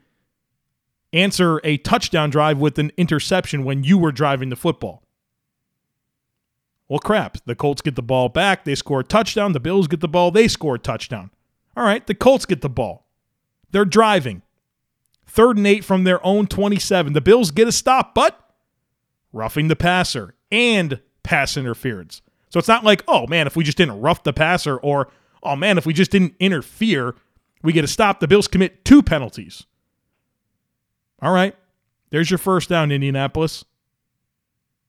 answer 1.13 1.61
a 1.63 1.77
touchdown 1.77 2.31
drive 2.31 2.57
with 2.57 2.79
an 2.79 2.91
interception 2.97 3.65
when 3.65 3.85
you 3.85 3.99
were 3.99 4.13
driving 4.13 4.49
the 4.49 4.57
football. 4.57 5.03
Well, 6.89 7.01
crap. 7.01 7.37
The 7.45 7.55
Colts 7.55 7.83
get 7.83 7.97
the 7.97 8.03
ball 8.03 8.31
back. 8.31 8.65
They 8.65 8.75
score 8.75 9.01
a 9.01 9.05
touchdown. 9.05 9.53
The 9.53 9.61
Bills 9.61 9.89
get 9.89 10.01
the 10.01 10.09
ball. 10.09 10.31
They 10.31 10.49
score 10.49 10.77
a 10.77 10.79
touchdown. 10.79 11.31
All 11.77 11.85
right, 11.85 12.07
the 12.07 12.15
Colts 12.15 12.47
get 12.47 12.63
the 12.63 12.71
ball. 12.71 13.07
They're 13.73 13.85
driving. 13.85 14.41
Third 15.27 15.59
and 15.59 15.67
eight 15.67 15.85
from 15.85 16.05
their 16.05 16.25
own 16.25 16.47
27. 16.47 17.13
The 17.13 17.21
Bills 17.21 17.51
get 17.51 17.69
a 17.69 17.73
stop, 17.73 18.15
but 18.15 18.44
roughing 19.35 19.69
the 19.69 19.77
passer 19.77 20.35
and 20.51 21.01
pass 21.23 21.57
interference. 21.57 22.23
So 22.49 22.59
it's 22.59 22.69
not 22.69 22.85
like, 22.85 23.03
oh 23.09 23.27
man, 23.27 23.47
if 23.47 23.57
we 23.57 23.65
just 23.65 23.77
didn't 23.77 24.01
rough 24.01 24.23
the 24.23 24.33
passer, 24.33 24.77
or 24.79 25.09
oh 25.43 25.57
man, 25.57 25.77
if 25.77 25.85
we 25.85 25.93
just 25.93 26.11
didn't 26.11 26.35
interfere, 26.39 27.15
we 27.63 27.73
get 27.73 27.85
a 27.85 27.89
stop. 27.89 28.21
The 28.21 28.29
Bills 28.29 28.49
commit 28.49 28.85
two 28.85 29.03
penalties. 29.03 29.67
All 31.21 31.33
right, 31.33 31.57
there's 32.11 32.31
your 32.31 32.39
first 32.39 32.69
down, 32.69 32.93
Indianapolis. 32.93 33.65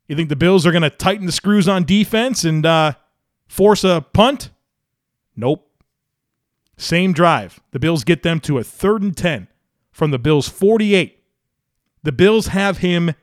You 0.08 0.16
think 0.16 0.30
the 0.30 0.36
Bills 0.36 0.66
are 0.66 0.72
going 0.72 0.84
to 0.84 0.90
tighten 0.90 1.26
the 1.26 1.32
screws 1.32 1.68
on 1.68 1.84
defense 1.84 2.44
and 2.44 2.66
uh, 2.66 2.94
force 3.48 3.84
a 3.84 4.06
punt? 4.14 4.52
Nope. 5.36 5.68
Same 6.78 7.14
drive. 7.14 7.60
The 7.72 7.80
Bills 7.80 8.04
get 8.04 8.22
them 8.22 8.40
to 8.42 8.60
a 8.60 8.64
third 8.64 9.02
and 9.02 9.16
10 9.16 9.48
from 9.92 10.12
the 10.12 10.20
Bills' 10.20 10.48
48. 10.48 11.24
The 12.04 12.12
Bills 12.12 12.48
have 12.48 12.80
him 12.80 13.16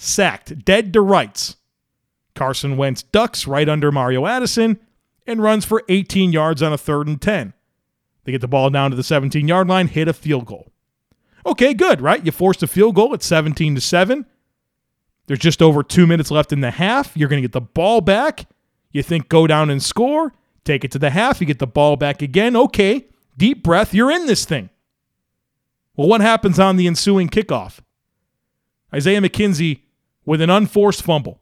sacked, 0.00 0.64
dead 0.64 0.92
to 0.92 1.00
rights. 1.00 1.56
Carson 2.34 2.76
Wentz 2.76 3.02
ducks 3.02 3.46
right 3.46 3.68
under 3.68 3.92
Mario 3.92 4.26
Addison 4.26 4.80
and 5.26 5.42
runs 5.42 5.64
for 5.64 5.82
18 5.88 6.32
yards 6.32 6.62
on 6.62 6.72
a 6.72 6.78
third 6.78 7.06
and 7.06 7.20
10. 7.20 7.52
They 8.24 8.32
get 8.32 8.40
the 8.40 8.48
ball 8.48 8.70
down 8.70 8.90
to 8.90 8.96
the 8.96 9.02
17 9.02 9.46
yard 9.46 9.68
line, 9.68 9.88
hit 9.88 10.08
a 10.08 10.12
field 10.12 10.46
goal. 10.46 10.72
Okay, 11.46 11.74
good, 11.74 12.00
right? 12.00 12.24
You 12.24 12.32
forced 12.32 12.62
a 12.62 12.66
field 12.66 12.94
goal 12.94 13.14
at 13.14 13.22
17 13.22 13.74
to 13.74 13.80
7. 13.80 14.26
There's 15.26 15.38
just 15.38 15.62
over 15.62 15.82
two 15.82 16.06
minutes 16.06 16.30
left 16.30 16.52
in 16.52 16.60
the 16.60 16.70
half. 16.70 17.16
You're 17.16 17.28
going 17.28 17.40
to 17.42 17.48
get 17.48 17.52
the 17.52 17.60
ball 17.60 18.00
back. 18.00 18.46
You 18.90 19.02
think 19.02 19.28
go 19.28 19.46
down 19.46 19.70
and 19.70 19.82
score. 19.82 20.34
Take 20.64 20.84
it 20.84 20.90
to 20.92 20.98
the 20.98 21.10
half. 21.10 21.40
You 21.40 21.46
get 21.46 21.58
the 21.58 21.66
ball 21.66 21.96
back 21.96 22.20
again. 22.20 22.56
Okay, 22.56 23.06
deep 23.36 23.62
breath. 23.62 23.94
You're 23.94 24.10
in 24.10 24.26
this 24.26 24.44
thing. 24.44 24.70
Well, 25.96 26.08
what 26.08 26.20
happens 26.20 26.58
on 26.58 26.76
the 26.76 26.86
ensuing 26.86 27.28
kickoff? 27.28 27.78
Isaiah 28.92 29.20
McKenzie 29.20 29.82
with 30.30 30.40
an 30.40 30.48
unforced 30.48 31.02
fumble. 31.02 31.40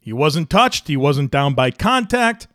He 0.00 0.10
wasn't 0.10 0.48
touched, 0.48 0.88
he 0.88 0.96
wasn't 0.96 1.30
down 1.30 1.52
by 1.52 1.70
contact. 1.70 2.48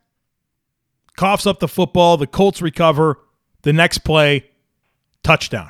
Coughs 1.15 1.45
up 1.45 1.59
the 1.59 1.67
football. 1.67 2.17
The 2.17 2.25
Colts 2.25 2.59
recover. 2.59 3.19
The 3.61 3.71
next 3.71 3.99
play, 3.99 4.49
touchdown. 5.21 5.69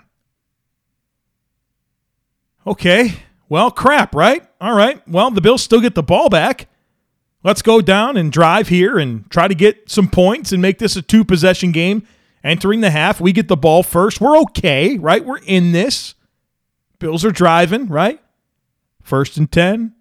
Okay, 2.65 3.15
well, 3.49 3.71
crap, 3.71 4.15
right? 4.15 4.47
All 4.61 4.73
right. 4.73 5.05
Well, 5.05 5.31
the 5.31 5.41
Bills 5.41 5.63
still 5.63 5.81
get 5.81 5.95
the 5.95 6.01
ball 6.01 6.29
back. 6.29 6.69
Let's 7.43 7.61
go 7.61 7.81
down 7.81 8.15
and 8.15 8.31
drive 8.31 8.69
here 8.69 8.97
and 8.97 9.29
try 9.29 9.49
to 9.49 9.55
get 9.55 9.91
some 9.91 10.07
points 10.07 10.53
and 10.53 10.61
make 10.61 10.79
this 10.79 10.95
a 10.95 11.01
two 11.01 11.25
possession 11.25 11.73
game. 11.73 12.07
Entering 12.41 12.79
the 12.79 12.91
half, 12.91 13.19
we 13.19 13.33
get 13.33 13.49
the 13.49 13.57
ball 13.57 13.83
first. 13.83 14.21
We're 14.21 14.37
okay, 14.43 14.97
right? 14.97 15.25
We're 15.25 15.39
in 15.39 15.73
this. 15.73 16.15
Bills 16.99 17.25
are 17.25 17.31
driving, 17.31 17.87
right? 17.87 18.21
First 19.01 19.37
and 19.37 19.51
10 19.51 19.93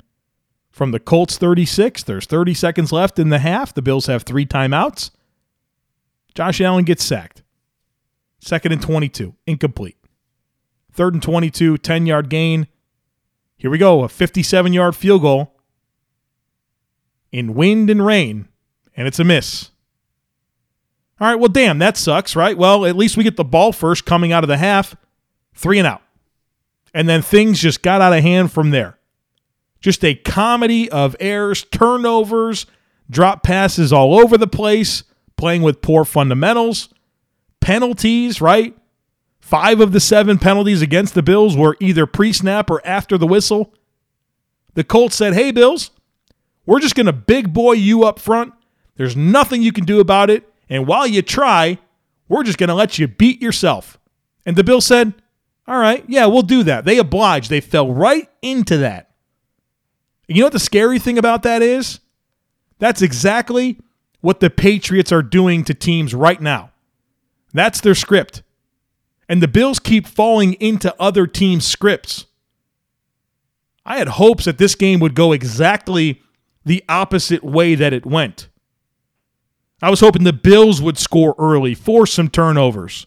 from 0.70 0.90
the 0.90 1.00
Colts 1.00 1.38
36. 1.38 2.02
There's 2.02 2.26
30 2.26 2.54
seconds 2.54 2.92
left 2.92 3.18
in 3.18 3.30
the 3.30 3.38
half. 3.38 3.74
The 3.74 3.82
Bills 3.82 4.06
have 4.06 4.22
three 4.22 4.46
timeouts. 4.46 5.10
Josh 6.34 6.60
Allen 6.60 6.84
gets 6.84 7.04
sacked. 7.04 7.42
Second 8.40 8.72
and 8.72 8.82
22, 8.82 9.34
incomplete. 9.46 9.96
Third 10.92 11.14
and 11.14 11.22
22, 11.22 11.78
10 11.78 12.06
yard 12.06 12.28
gain. 12.28 12.68
Here 13.56 13.70
we 13.70 13.78
go, 13.78 14.04
a 14.04 14.08
57 14.08 14.72
yard 14.72 14.94
field 14.94 15.22
goal 15.22 15.54
in 17.32 17.54
wind 17.54 17.90
and 17.90 18.04
rain, 18.04 18.48
and 18.96 19.08
it's 19.08 19.18
a 19.18 19.24
miss. 19.24 19.70
All 21.20 21.26
right, 21.26 21.38
well, 21.38 21.48
damn, 21.48 21.80
that 21.80 21.96
sucks, 21.96 22.36
right? 22.36 22.56
Well, 22.56 22.86
at 22.86 22.96
least 22.96 23.16
we 23.16 23.24
get 23.24 23.36
the 23.36 23.44
ball 23.44 23.72
first 23.72 24.04
coming 24.04 24.30
out 24.30 24.44
of 24.44 24.48
the 24.48 24.56
half, 24.56 24.94
three 25.54 25.78
and 25.78 25.86
out. 25.86 26.02
And 26.94 27.08
then 27.08 27.22
things 27.22 27.60
just 27.60 27.82
got 27.82 28.00
out 28.00 28.12
of 28.12 28.22
hand 28.22 28.52
from 28.52 28.70
there. 28.70 28.98
Just 29.80 30.04
a 30.04 30.14
comedy 30.14 30.90
of 30.90 31.14
errors, 31.20 31.64
turnovers, 31.64 32.66
drop 33.10 33.42
passes 33.42 33.92
all 33.92 34.18
over 34.18 34.36
the 34.36 34.46
place, 34.46 35.04
playing 35.36 35.62
with 35.62 35.82
poor 35.82 36.04
fundamentals, 36.04 36.88
penalties, 37.60 38.40
right? 38.40 38.76
Five 39.40 39.80
of 39.80 39.92
the 39.92 40.00
seven 40.00 40.38
penalties 40.38 40.82
against 40.82 41.14
the 41.14 41.22
Bills 41.22 41.56
were 41.56 41.76
either 41.80 42.06
pre 42.06 42.32
snap 42.32 42.70
or 42.70 42.84
after 42.86 43.16
the 43.16 43.26
whistle. 43.26 43.72
The 44.74 44.84
Colts 44.84 45.16
said, 45.16 45.34
hey, 45.34 45.52
Bills, 45.52 45.90
we're 46.66 46.80
just 46.80 46.94
going 46.94 47.06
to 47.06 47.12
big 47.12 47.52
boy 47.54 47.72
you 47.72 48.04
up 48.04 48.18
front, 48.18 48.52
There's 48.96 49.16
nothing 49.16 49.62
you 49.62 49.72
can 49.72 49.84
do 49.84 50.00
about 50.00 50.28
it. 50.28 50.46
And 50.68 50.86
while 50.86 51.06
you 51.06 51.22
try, 51.22 51.78
we're 52.28 52.42
just 52.42 52.58
going 52.58 52.68
to 52.68 52.74
let 52.74 52.98
you 52.98 53.08
beat 53.08 53.40
yourself. 53.40 53.98
And 54.44 54.54
the 54.54 54.64
Bills 54.64 54.84
said, 54.84 55.14
All 55.68 55.78
right, 55.78 56.02
yeah, 56.08 56.24
we'll 56.24 56.42
do 56.42 56.62
that. 56.62 56.86
They 56.86 56.96
obliged. 56.96 57.50
They 57.50 57.60
fell 57.60 57.92
right 57.92 58.28
into 58.40 58.78
that. 58.78 59.10
You 60.26 60.40
know 60.40 60.46
what 60.46 60.54
the 60.54 60.58
scary 60.58 60.98
thing 60.98 61.18
about 61.18 61.42
that 61.42 61.60
is? 61.60 62.00
That's 62.78 63.02
exactly 63.02 63.78
what 64.20 64.40
the 64.40 64.48
Patriots 64.48 65.12
are 65.12 65.22
doing 65.22 65.64
to 65.64 65.74
teams 65.74 66.14
right 66.14 66.40
now. 66.40 66.70
That's 67.52 67.82
their 67.82 67.94
script. 67.94 68.42
And 69.28 69.42
the 69.42 69.48
Bills 69.48 69.78
keep 69.78 70.06
falling 70.06 70.54
into 70.54 70.94
other 70.98 71.26
teams' 71.26 71.66
scripts. 71.66 72.24
I 73.84 73.98
had 73.98 74.08
hopes 74.08 74.46
that 74.46 74.56
this 74.56 74.74
game 74.74 75.00
would 75.00 75.14
go 75.14 75.32
exactly 75.32 76.22
the 76.64 76.82
opposite 76.88 77.44
way 77.44 77.74
that 77.74 77.92
it 77.92 78.06
went. 78.06 78.48
I 79.82 79.90
was 79.90 80.00
hoping 80.00 80.24
the 80.24 80.32
Bills 80.32 80.80
would 80.80 80.96
score 80.98 81.34
early, 81.38 81.74
force 81.74 82.14
some 82.14 82.28
turnovers, 82.28 83.06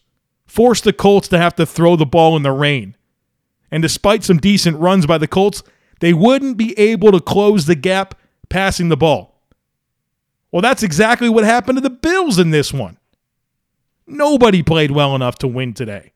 force 0.52 0.82
the 0.82 0.92
Colts 0.92 1.28
to 1.28 1.38
have 1.38 1.56
to 1.56 1.64
throw 1.64 1.96
the 1.96 2.04
ball 2.04 2.36
in 2.36 2.42
the 2.42 2.52
rain. 2.52 2.94
And 3.70 3.82
despite 3.82 4.22
some 4.22 4.36
decent 4.36 4.78
runs 4.78 5.06
by 5.06 5.16
the 5.16 5.26
Colts, 5.26 5.62
they 6.00 6.12
wouldn't 6.12 6.58
be 6.58 6.78
able 6.78 7.10
to 7.10 7.20
close 7.20 7.64
the 7.64 7.74
gap 7.74 8.14
passing 8.50 8.90
the 8.90 8.96
ball. 8.98 9.40
Well, 10.50 10.60
that's 10.60 10.82
exactly 10.82 11.30
what 11.30 11.44
happened 11.44 11.78
to 11.78 11.80
the 11.80 11.88
Bills 11.88 12.38
in 12.38 12.50
this 12.50 12.70
one. 12.70 12.98
Nobody 14.06 14.62
played 14.62 14.90
well 14.90 15.16
enough 15.16 15.38
to 15.38 15.48
win 15.48 15.72
today. 15.72 16.12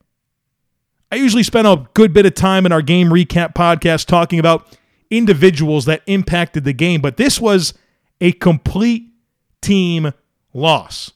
I 1.10 1.16
usually 1.16 1.42
spend 1.42 1.66
a 1.66 1.88
good 1.94 2.12
bit 2.12 2.26
of 2.26 2.34
time 2.34 2.66
in 2.66 2.72
our 2.72 2.82
game 2.82 3.08
recap 3.08 3.54
podcast 3.54 4.04
talking 4.04 4.38
about 4.38 4.78
individuals 5.08 5.86
that 5.86 6.02
impacted 6.06 6.64
the 6.64 6.74
game, 6.74 7.00
but 7.00 7.16
this 7.16 7.40
was 7.40 7.72
a 8.20 8.32
complete 8.32 9.14
team 9.62 10.12
loss. 10.52 11.12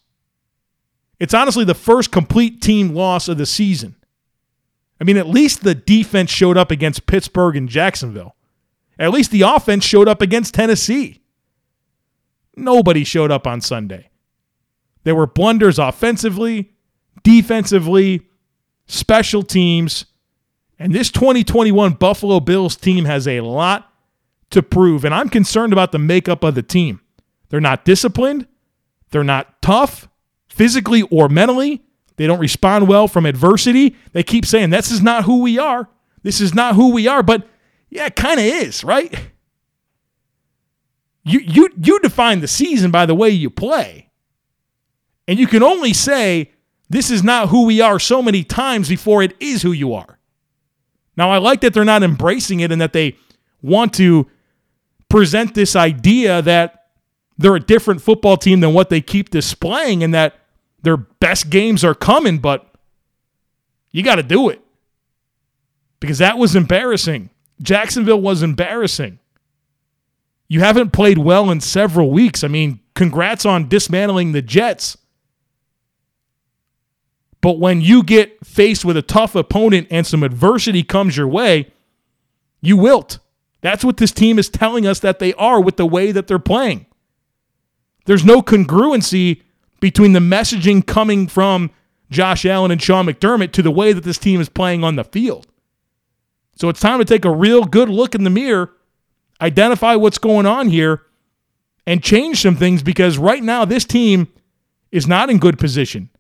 It's 1.21 1.35
honestly 1.35 1.65
the 1.65 1.75
first 1.75 2.11
complete 2.11 2.63
team 2.63 2.95
loss 2.95 3.29
of 3.29 3.39
the 3.39 3.47
season. 3.47 3.95
I 5.01 5.05
mean, 5.05 5.19
at 5.19 5.29
least 5.29 5.63
the 5.63 5.75
defense 5.75 6.31
showed 6.31 6.57
up 6.57 6.71
against 6.71 7.07
Pittsburgh 7.07 7.57
and 7.57 7.69
Jacksonville. 7.69 8.35
At 8.99 9.13
least 9.13 9.31
the 9.31 9.43
offense 9.43 9.85
showed 9.85 10.09
up 10.09 10.21
against 10.21 10.55
Tennessee. 10.55 11.23
Nobody 12.57 13.05
showed 13.05 13.31
up 13.31 13.47
on 13.47 13.61
Sunday. 13.61 14.11
There 15.05 15.15
were 15.15 15.27
blunders 15.27 15.79
offensively, 15.79 16.73
defensively, 17.23 18.27
special 18.87 19.43
teams, 19.43 20.07
and 20.79 20.95
this 20.95 21.11
2021 21.11 21.95
Buffalo 21.95 22.41
Bills 22.41 22.77
team 22.77 23.05
has 23.05 23.29
a 23.29 23.41
lot 23.41 23.93
to 24.51 24.63
prove. 24.63 25.05
And 25.05 25.15
I'm 25.15 25.29
concerned 25.29 25.73
about 25.73 25.93
the 25.93 25.99
makeup 25.99 26.43
of 26.43 26.55
the 26.55 26.63
team. 26.63 27.01
They're 27.49 27.61
not 27.61 27.85
disciplined. 27.85 28.47
They're 29.11 29.25
not 29.25 29.61
tough 29.63 30.09
physically 30.51 31.03
or 31.03 31.29
mentally. 31.29 31.83
They 32.17 32.27
don't 32.27 32.39
respond 32.39 32.87
well 32.87 33.09
from 33.09 33.25
adversity. 33.25 33.97
They 34.13 34.23
keep 34.23 34.45
saying, 34.45 34.71
This 34.71 34.91
is 34.91 35.01
not 35.01 35.25
who 35.25 35.41
we 35.41 35.59
are. 35.59 35.89
This 36.23 36.41
is 36.41 36.55
not 36.55 36.75
who 36.75 36.93
we 36.93 37.09
are. 37.09 37.23
But 37.23 37.49
yeah, 37.89 38.07
it 38.07 38.17
kind 38.17 38.39
of 38.39 38.45
is, 38.45 38.85
right? 38.85 39.31
You, 41.25 41.41
you, 41.41 41.69
you 41.81 41.99
define 42.01 42.41
the 42.41 42.49
season 42.49 42.91
by 42.91 43.07
the 43.07 43.15
way 43.15 43.31
you 43.31 43.51
play. 43.51 44.11
And 45.27 45.39
you 45.39 45.47
can 45.47 45.63
only 45.63 45.93
say, 45.93 46.53
This 46.89 47.11
is 47.11 47.23
not 47.23 47.49
who 47.49 47.65
we 47.65 47.81
are 47.81 47.99
so 47.99 48.21
many 48.21 48.45
times 48.45 48.89
before 48.89 49.23
it 49.23 49.35
is 49.41 49.63
who 49.63 49.73
you 49.73 49.95
are. 49.95 50.19
Now, 51.17 51.31
I 51.31 51.39
like 51.39 51.61
that 51.61 51.75
they're 51.75 51.85
not 51.85 52.03
embracing 52.03 52.61
it 52.61 52.73
and 52.73 52.81
that 52.81 52.93
they 52.93 53.17
want 53.63 53.93
to 53.95 54.27
present 55.09 55.55
this 55.55 55.77
idea 55.77 56.41
that 56.43 56.87
they're 57.37 57.57
a 57.57 57.61
different 57.61 58.03
football 58.03 58.37
team 58.37 58.61
than 58.61 58.75
what 58.75 58.91
they 58.91 59.01
keep 59.01 59.31
displaying 59.31 60.03
and 60.03 60.15
that 60.15 60.40
their 60.83 60.97
best 60.97 61.51
games 61.51 61.85
are 61.85 61.95
coming, 61.95 62.39
but 62.39 62.67
you 63.91 64.03
got 64.03 64.17
to 64.17 64.23
do 64.23 64.49
it 64.49 64.63
because 66.01 66.19
that 66.19 66.39
was 66.39 66.57
embarrassing. 66.57 67.31
Jacksonville 67.63 68.21
was 68.21 68.43
embarrassing. 68.43 69.19
You 70.49 70.61
haven't 70.61 70.93
played 70.93 71.19
well 71.19 71.51
in 71.51 71.61
several 71.61 72.11
weeks. 72.11 72.43
I 72.43 72.49
mean, 72.49 72.81
congrats 72.95 73.45
on 73.45 73.69
dismantling 73.69 74.33
the 74.33 74.43
Jets. 74.43 74.97
But 77.41 77.59
when 77.59 77.81
you 77.81 78.03
get 78.03 78.45
faced 78.45 78.85
with 78.85 78.97
a 78.97 79.03
tough 79.03 79.35
opponent 79.35 79.87
and 79.91 80.07
some 80.07 80.23
adversity 80.23 80.83
comes 80.83 81.17
your 81.17 81.29
way, 81.29 81.73
you 82.61 82.77
wilt. 82.77 83.19
That's 83.61 83.85
what 83.85 83.99
this 83.99 84.13
team 84.13 84.39
is 84.39 84.49
telling 84.49 84.87
us 84.87 85.01
that 85.01 85.19
they 85.19 85.35
are 85.35 85.61
with 85.61 85.77
the 85.77 85.87
way 85.87 86.13
that 86.13 86.27
they're 86.27 86.39
playing. 86.39 86.87
There's 88.07 88.25
no 88.25 88.43
congruency 88.43 89.43
between 89.81 90.13
the 90.13 90.21
messaging 90.21 90.87
coming 90.87 91.27
from 91.27 91.71
Josh 92.11 92.45
Allen 92.45 92.71
and 92.71 92.83
Sean 92.83 93.07
McDermott 93.07 93.53
to 93.53 93.63
the 93.63 93.71
way 93.71 93.93
that 93.93 94.05
this 94.05 94.19
team 94.19 94.41
is 94.41 94.49
playing 94.49 94.85
on 94.85 94.97
the 94.97 95.05
field. 95.05 95.47
So 96.57 96.69
it's 96.69 96.81
time 96.81 96.99
to 96.99 97.05
take 97.05 97.25
a 97.25 97.31
real 97.31 97.65
good 97.65 97.89
look 97.89 98.15
in 98.15 98.25
the 98.25 98.31
mirror, 98.31 98.73
identify 99.41 99.95
what's 99.95 100.19
going 100.19 100.47
on 100.47 100.69
here, 100.69 101.03
and 101.87 102.03
change 102.03 102.43
some 102.43 102.57
things 102.57 102.83
because 102.83 103.17
right 103.17 103.43
now 103.43 103.65
this 103.65 103.85
team 103.85 104.29
is 104.93 105.07
not 105.07 105.31
in 105.31 105.39
good 105.39 105.59
position. 105.59 106.11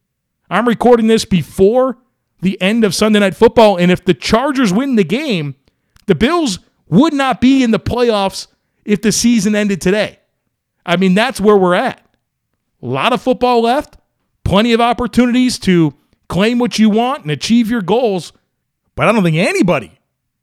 I'm 0.48 0.66
recording 0.66 1.06
this 1.06 1.24
before 1.24 1.98
the 2.40 2.60
end 2.60 2.84
of 2.84 2.94
Sunday 2.94 3.20
Night 3.20 3.36
Football, 3.36 3.76
and 3.76 3.90
if 3.90 4.04
the 4.04 4.14
Chargers 4.14 4.72
win 4.72 4.96
the 4.96 5.04
game, 5.04 5.56
the 6.06 6.14
Bills 6.14 6.58
would 6.88 7.12
not 7.12 7.40
be 7.40 7.62
in 7.62 7.70
the 7.70 7.78
playoffs 7.78 8.46
if 8.84 9.02
the 9.02 9.12
season 9.12 9.54
ended 9.54 9.80
today. 9.80 10.18
I 10.86 10.96
mean, 10.96 11.14
that's 11.14 11.40
where 11.40 11.56
we're 11.56 11.74
at. 11.74 12.04
A 12.82 12.86
lot 12.86 13.12
of 13.12 13.20
football 13.20 13.62
left, 13.62 13.96
plenty 14.44 14.72
of 14.72 14.80
opportunities 14.80 15.58
to 15.60 15.94
claim 16.28 16.58
what 16.58 16.78
you 16.78 16.88
want 16.90 17.22
and 17.22 17.30
achieve 17.30 17.70
your 17.70 17.82
goals. 17.82 18.32
But 18.94 19.08
I 19.08 19.12
don't 19.12 19.22
think 19.22 19.36
anybody 19.36 19.98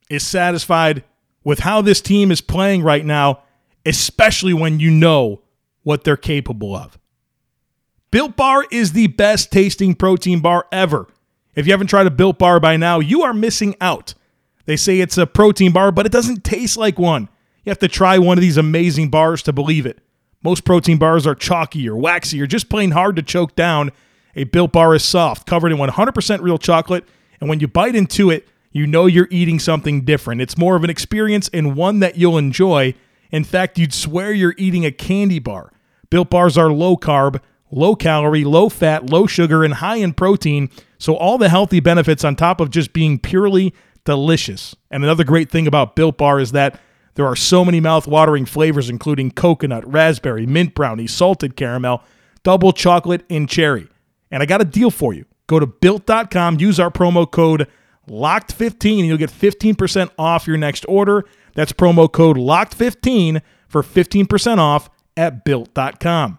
is 0.10 0.26
satisfied 0.26 1.04
with 1.44 1.60
how 1.60 1.82
this 1.82 2.02
team 2.02 2.32
is 2.32 2.42
playing 2.42 2.84
right 2.84 3.06
now, 3.06 3.44
especially 3.86 4.54
when 4.54 4.80
you 4.80 4.92
know 4.92 5.42
what 5.84 6.04
they're 6.04 6.18
capable 6.18 6.76
of. 6.76 7.00
Built 8.12 8.36
Bar 8.36 8.66
is 8.72 8.94
the 8.94 9.08
best 9.08 9.52
tasting 9.52 9.96
protein 9.96 10.40
bar 10.40 10.66
ever. 10.72 11.08
If 11.56 11.66
you 11.66 11.74
haven't 11.74 11.88
tried 11.88 12.08
a 12.08 12.12
Built 12.12 12.38
Bar 12.38 12.60
by 12.60 12.78
now, 12.78 13.00
you 13.00 13.24
are 13.24 13.34
missing 13.34 13.76
out. 13.82 14.14
They 14.66 14.76
say 14.76 15.00
it's 15.00 15.18
a 15.18 15.26
protein 15.26 15.72
bar, 15.72 15.92
but 15.92 16.06
it 16.06 16.12
doesn't 16.12 16.44
taste 16.44 16.78
like 16.78 17.00
one. 17.00 17.30
You 17.64 17.70
have 17.70 17.80
to 17.80 17.88
try 17.88 18.18
one 18.18 18.38
of 18.38 18.42
these 18.42 18.58
amazing 18.58 19.10
bars 19.10 19.42
to 19.44 19.54
believe 19.54 19.86
it. 19.86 20.00
Most 20.48 20.64
protein 20.64 20.96
bars 20.96 21.28
are 21.28 21.36
chalky 21.36 21.90
or 21.90 21.98
waxy 21.98 22.42
or 22.42 22.48
just 22.48 22.70
plain 22.70 22.92
hard 22.92 23.18
to 23.18 23.22
choke 23.22 23.54
down. 23.58 23.92
A 24.34 24.46
built 24.46 24.72
bar 24.72 24.96
is 24.96 25.04
soft, 25.04 25.46
covered 25.46 25.74
in 25.74 25.78
100% 25.78 26.42
real 26.42 26.58
chocolate, 26.58 27.04
and 27.42 27.50
when 27.50 27.60
you 27.60 27.68
bite 27.68 27.96
into 27.98 28.30
it, 28.30 28.48
you 28.72 28.88
know 28.88 29.08
you're 29.08 29.28
eating 29.30 29.60
something 29.60 30.06
different. 30.06 30.40
It's 30.40 30.58
more 30.58 30.78
of 30.78 30.86
an 30.86 30.90
experience 30.90 31.50
and 31.52 31.76
one 31.76 32.00
that 32.00 32.16
you'll 32.16 32.38
enjoy. 32.38 32.94
In 33.30 33.44
fact, 33.44 33.78
you'd 33.78 33.94
swear 33.94 34.32
you're 34.32 34.56
eating 34.58 34.86
a 34.86 34.92
candy 34.92 35.40
bar. 35.40 35.74
Built 36.10 36.30
bars 36.30 36.58
are 36.58 36.72
low 36.72 36.96
carb, 36.96 37.42
low 37.70 37.98
calorie, 37.98 38.46
low 38.46 38.70
fat, 38.70 39.10
low 39.10 39.28
sugar, 39.28 39.66
and 39.66 39.74
high 39.74 39.98
in 39.98 40.14
protein, 40.14 40.70
so 40.98 41.18
all 41.18 41.38
the 41.38 41.50
healthy 41.50 41.82
benefits 41.82 42.24
on 42.24 42.38
top 42.38 42.62
of 42.62 42.70
just 42.70 42.94
being 42.94 43.20
purely 43.20 43.74
delicious. 44.06 44.78
And 44.90 45.04
another 45.04 45.26
great 45.26 45.50
thing 45.50 45.68
about 45.68 45.98
Built 45.98 46.18
Bar 46.18 46.40
is 46.40 46.54
that 46.54 46.80
there 47.18 47.26
are 47.26 47.36
so 47.36 47.66
many 47.66 47.80
mouth-watering 47.80 48.46
flavors, 48.46 48.92
including 48.92 49.32
coconut, 49.32 49.92
raspberry, 49.92 50.46
mint 50.46 50.76
brownie, 50.76 51.08
salted 51.08 51.56
caramel, 51.56 52.04
double 52.44 52.72
chocolate, 52.72 53.26
and 53.28 53.50
cherry. 53.50 53.88
And 54.30 54.44
I 54.44 54.46
got 54.46 54.62
a 54.62 54.66
deal 54.66 54.92
for 54.92 55.16
you. 55.16 55.26
Go 55.48 55.60
to 55.60 55.66
built.com, 55.66 56.60
use 56.60 56.80
our 56.80 56.92
promo 56.92 57.30
code 57.30 57.68
LOCKED15, 58.08 59.00
and 59.00 59.08
you'll 59.08 59.18
get 59.18 59.32
15% 59.32 60.12
off 60.20 60.46
your 60.46 60.58
next 60.58 60.86
order. 60.88 61.26
That's 61.56 61.74
promo 61.74 62.12
code 62.12 62.38
LOCKED15 62.38 63.42
for 63.68 63.82
15% 63.82 64.60
off 64.60 64.88
at 65.18 65.44
built.com. 65.44 66.38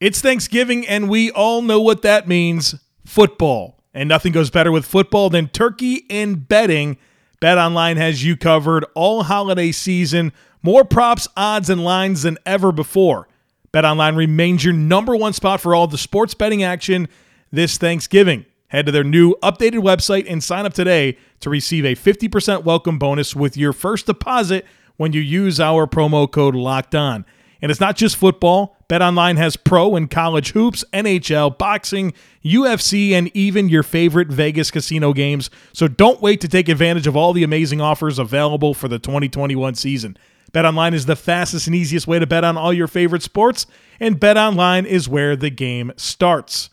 It's 0.00 0.22
Thanksgiving, 0.22 0.86
and 0.86 1.10
we 1.10 1.30
all 1.30 1.60
know 1.60 1.82
what 1.82 2.00
that 2.00 2.26
means 2.26 2.74
football. 3.04 3.84
And 3.92 4.08
nothing 4.08 4.32
goes 4.32 4.48
better 4.48 4.72
with 4.72 4.86
football 4.86 5.28
than 5.28 5.48
turkey 5.48 6.06
and 6.08 6.48
betting 6.48 6.96
BetOnline 7.40 7.96
has 7.96 8.24
you 8.24 8.36
covered 8.36 8.84
all 8.94 9.24
holiday 9.24 9.72
season. 9.72 10.32
More 10.62 10.84
props, 10.84 11.28
odds, 11.36 11.68
and 11.68 11.84
lines 11.84 12.22
than 12.22 12.38
ever 12.46 12.72
before. 12.72 13.28
BetOnline 13.72 14.16
remains 14.16 14.64
your 14.64 14.72
number 14.72 15.14
one 15.14 15.32
spot 15.32 15.60
for 15.60 15.74
all 15.74 15.86
the 15.86 15.98
sports 15.98 16.34
betting 16.34 16.62
action 16.62 17.08
this 17.52 17.76
Thanksgiving. 17.76 18.46
Head 18.68 18.86
to 18.86 18.92
their 18.92 19.04
new 19.04 19.34
updated 19.42 19.80
website 19.80 20.24
and 20.28 20.42
sign 20.42 20.66
up 20.66 20.72
today 20.74 21.18
to 21.40 21.50
receive 21.50 21.84
a 21.84 21.94
50% 21.94 22.64
welcome 22.64 22.98
bonus 22.98 23.36
with 23.36 23.56
your 23.56 23.72
first 23.72 24.06
deposit 24.06 24.64
when 24.96 25.12
you 25.12 25.20
use 25.20 25.60
our 25.60 25.86
promo 25.86 26.30
code 26.30 26.54
Locked 26.54 26.94
On. 26.94 27.24
And 27.62 27.70
it's 27.70 27.80
not 27.80 27.96
just 27.96 28.16
football. 28.16 28.76
BetOnline 28.88 29.36
has 29.36 29.56
pro 29.56 29.96
and 29.96 30.10
college 30.10 30.52
hoops, 30.52 30.84
NHL, 30.92 31.56
boxing, 31.58 32.12
UFC, 32.44 33.12
and 33.12 33.34
even 33.34 33.68
your 33.68 33.82
favorite 33.82 34.28
Vegas 34.28 34.70
casino 34.70 35.12
games. 35.12 35.50
So 35.72 35.88
don't 35.88 36.20
wait 36.20 36.40
to 36.42 36.48
take 36.48 36.68
advantage 36.68 37.06
of 37.06 37.16
all 37.16 37.32
the 37.32 37.42
amazing 37.42 37.80
offers 37.80 38.18
available 38.18 38.74
for 38.74 38.88
the 38.88 38.98
2021 38.98 39.74
season. 39.74 40.16
BetOnline 40.52 40.94
is 40.94 41.06
the 41.06 41.16
fastest 41.16 41.66
and 41.66 41.74
easiest 41.74 42.06
way 42.06 42.18
to 42.18 42.26
bet 42.26 42.44
on 42.44 42.56
all 42.56 42.72
your 42.72 42.86
favorite 42.86 43.22
sports, 43.22 43.66
and 43.98 44.20
BetOnline 44.20 44.86
is 44.86 45.08
where 45.08 45.36
the 45.36 45.50
game 45.50 45.92
starts. 45.96 46.70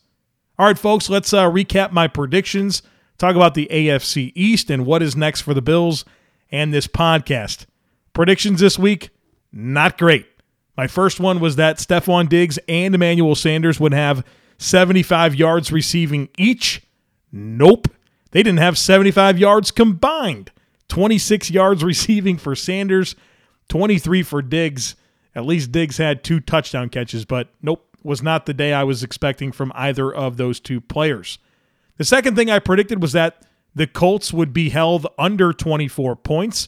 All 0.59 0.67
right, 0.67 0.77
folks, 0.77 1.09
let's 1.09 1.33
uh, 1.33 1.49
recap 1.49 1.91
my 1.91 2.07
predictions, 2.07 2.83
talk 3.17 3.35
about 3.35 3.55
the 3.55 3.67
AFC 3.71 4.31
East 4.35 4.69
and 4.69 4.85
what 4.85 5.01
is 5.01 5.15
next 5.15 5.41
for 5.41 5.53
the 5.53 5.61
Bills 5.61 6.05
and 6.51 6.73
this 6.73 6.87
podcast. 6.87 7.65
Predictions 8.13 8.59
this 8.59 8.77
week, 8.77 9.09
not 9.51 9.97
great. 9.97 10.27
My 10.75 10.87
first 10.87 11.19
one 11.19 11.39
was 11.39 11.55
that 11.57 11.77
Stefon 11.77 12.27
Diggs 12.27 12.57
and 12.67 12.95
Emmanuel 12.95 13.35
Sanders 13.35 13.79
would 13.79 13.93
have 13.93 14.25
75 14.57 15.35
yards 15.35 15.71
receiving 15.71 16.29
each. 16.37 16.81
Nope. 17.31 17.87
They 18.31 18.41
didn't 18.41 18.59
have 18.59 18.77
75 18.77 19.37
yards 19.37 19.71
combined. 19.71 20.51
26 20.89 21.51
yards 21.51 21.83
receiving 21.83 22.37
for 22.37 22.55
Sanders, 22.55 23.15
23 23.69 24.23
for 24.23 24.41
Diggs. 24.41 24.95
At 25.35 25.45
least 25.45 25.71
Diggs 25.71 25.97
had 25.97 26.23
two 26.23 26.39
touchdown 26.39 26.89
catches, 26.89 27.25
but 27.25 27.49
nope, 27.61 27.87
was 28.03 28.21
not 28.21 28.45
the 28.45 28.53
day 28.53 28.73
I 28.73 28.83
was 28.83 29.03
expecting 29.03 29.51
from 29.51 29.71
either 29.75 30.13
of 30.13 30.37
those 30.37 30.59
two 30.59 30.81
players. 30.81 31.39
The 31.97 32.03
second 32.03 32.35
thing 32.35 32.49
I 32.49 32.59
predicted 32.59 33.01
was 33.01 33.13
that 33.13 33.45
the 33.75 33.87
Colts 33.87 34.33
would 34.33 34.53
be 34.53 34.69
held 34.69 35.07
under 35.17 35.53
24 35.53 36.15
points 36.17 36.67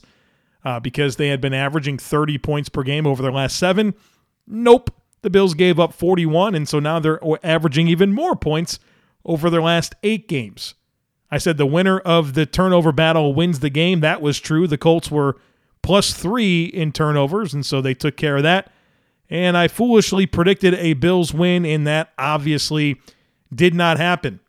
uh, 0.66 0.80
because 0.80 1.14
they 1.14 1.28
had 1.28 1.40
been 1.40 1.54
averaging 1.54 1.96
30 1.96 2.38
points 2.38 2.68
per 2.68 2.82
game 2.82 3.06
over 3.06 3.22
their 3.22 3.30
last 3.30 3.56
seven. 3.56 3.94
Nope. 4.48 4.90
The 5.22 5.30
Bills 5.30 5.54
gave 5.54 5.78
up 5.78 5.92
41, 5.92 6.56
and 6.56 6.68
so 6.68 6.80
now 6.80 6.98
they're 6.98 7.20
averaging 7.44 7.86
even 7.86 8.12
more 8.12 8.34
points 8.34 8.80
over 9.24 9.48
their 9.48 9.62
last 9.62 9.94
eight 10.02 10.26
games. 10.26 10.74
I 11.30 11.38
said 11.38 11.56
the 11.56 11.66
winner 11.66 12.00
of 12.00 12.34
the 12.34 12.46
turnover 12.46 12.90
battle 12.90 13.32
wins 13.32 13.60
the 13.60 13.70
game. 13.70 14.00
That 14.00 14.20
was 14.20 14.40
true. 14.40 14.66
The 14.66 14.76
Colts 14.76 15.08
were 15.08 15.36
plus 15.82 16.12
three 16.12 16.64
in 16.64 16.90
turnovers, 16.90 17.54
and 17.54 17.64
so 17.64 17.80
they 17.80 17.94
took 17.94 18.16
care 18.16 18.36
of 18.36 18.42
that. 18.42 18.72
And 19.30 19.56
I 19.56 19.68
foolishly 19.68 20.26
predicted 20.26 20.74
a 20.74 20.94
Bills 20.94 21.32
win, 21.32 21.64
and 21.64 21.86
that 21.86 22.12
obviously 22.18 23.00
did 23.54 23.72
not 23.72 23.98
happen. 23.98 24.40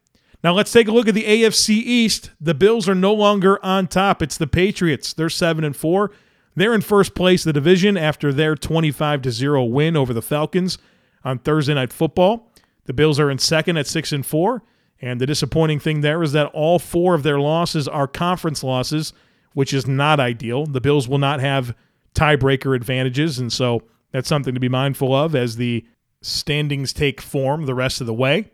Now 0.43 0.53
let's 0.53 0.71
take 0.71 0.87
a 0.87 0.91
look 0.91 1.07
at 1.07 1.15
the 1.15 1.23
AFC 1.23 1.69
East. 1.69 2.31
The 2.39 2.53
Bills 2.53 2.87
are 2.87 2.95
no 2.95 3.13
longer 3.13 3.63
on 3.65 3.87
top. 3.87 4.21
It's 4.21 4.37
the 4.37 4.47
Patriots. 4.47 5.13
They're 5.13 5.29
7 5.29 5.63
and 5.63 5.75
4. 5.75 6.11
They're 6.55 6.73
in 6.73 6.81
first 6.81 7.15
place 7.15 7.43
the 7.43 7.53
division 7.53 7.97
after 7.97 8.31
their 8.31 8.55
25 8.55 9.23
to 9.23 9.31
0 9.31 9.63
win 9.65 9.95
over 9.95 10.13
the 10.13 10.21
Falcons 10.21 10.77
on 11.23 11.39
Thursday 11.39 11.73
night 11.73 11.91
football. 11.91 12.51
The 12.85 12.93
Bills 12.93 13.19
are 13.19 13.29
in 13.29 13.37
second 13.37 13.77
at 13.77 13.87
6 13.87 14.11
and 14.11 14.25
4. 14.25 14.63
And 15.01 15.21
the 15.21 15.27
disappointing 15.27 15.79
thing 15.79 16.01
there 16.01 16.23
is 16.23 16.31
that 16.31 16.47
all 16.53 16.79
four 16.79 17.13
of 17.13 17.23
their 17.23 17.39
losses 17.39 17.87
are 17.87 18.07
conference 18.07 18.63
losses, 18.63 19.13
which 19.53 19.73
is 19.73 19.85
not 19.85 20.19
ideal. 20.19 20.65
The 20.65 20.81
Bills 20.81 21.07
will 21.07 21.19
not 21.19 21.39
have 21.39 21.75
tiebreaker 22.15 22.75
advantages, 22.75 23.37
and 23.37 23.53
so 23.53 23.83
that's 24.11 24.27
something 24.27 24.55
to 24.55 24.59
be 24.59 24.69
mindful 24.69 25.13
of 25.13 25.35
as 25.35 25.57
the 25.57 25.85
standings 26.21 26.93
take 26.93 27.21
form 27.21 27.65
the 27.65 27.75
rest 27.75 28.01
of 28.01 28.07
the 28.07 28.13
way. 28.13 28.51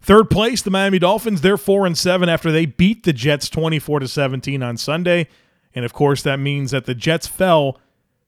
Third 0.00 0.30
place, 0.30 0.62
the 0.62 0.70
Miami 0.70 0.98
Dolphins. 0.98 1.40
They're 1.40 1.56
four 1.56 1.86
and 1.86 1.98
seven 1.98 2.28
after 2.28 2.50
they 2.50 2.66
beat 2.66 3.04
the 3.04 3.12
Jets 3.12 3.48
twenty-four 3.48 4.00
to 4.00 4.08
seventeen 4.08 4.62
on 4.62 4.76
Sunday, 4.76 5.28
and 5.74 5.84
of 5.84 5.92
course 5.92 6.22
that 6.22 6.38
means 6.38 6.70
that 6.70 6.86
the 6.86 6.94
Jets 6.94 7.26
fell 7.26 7.78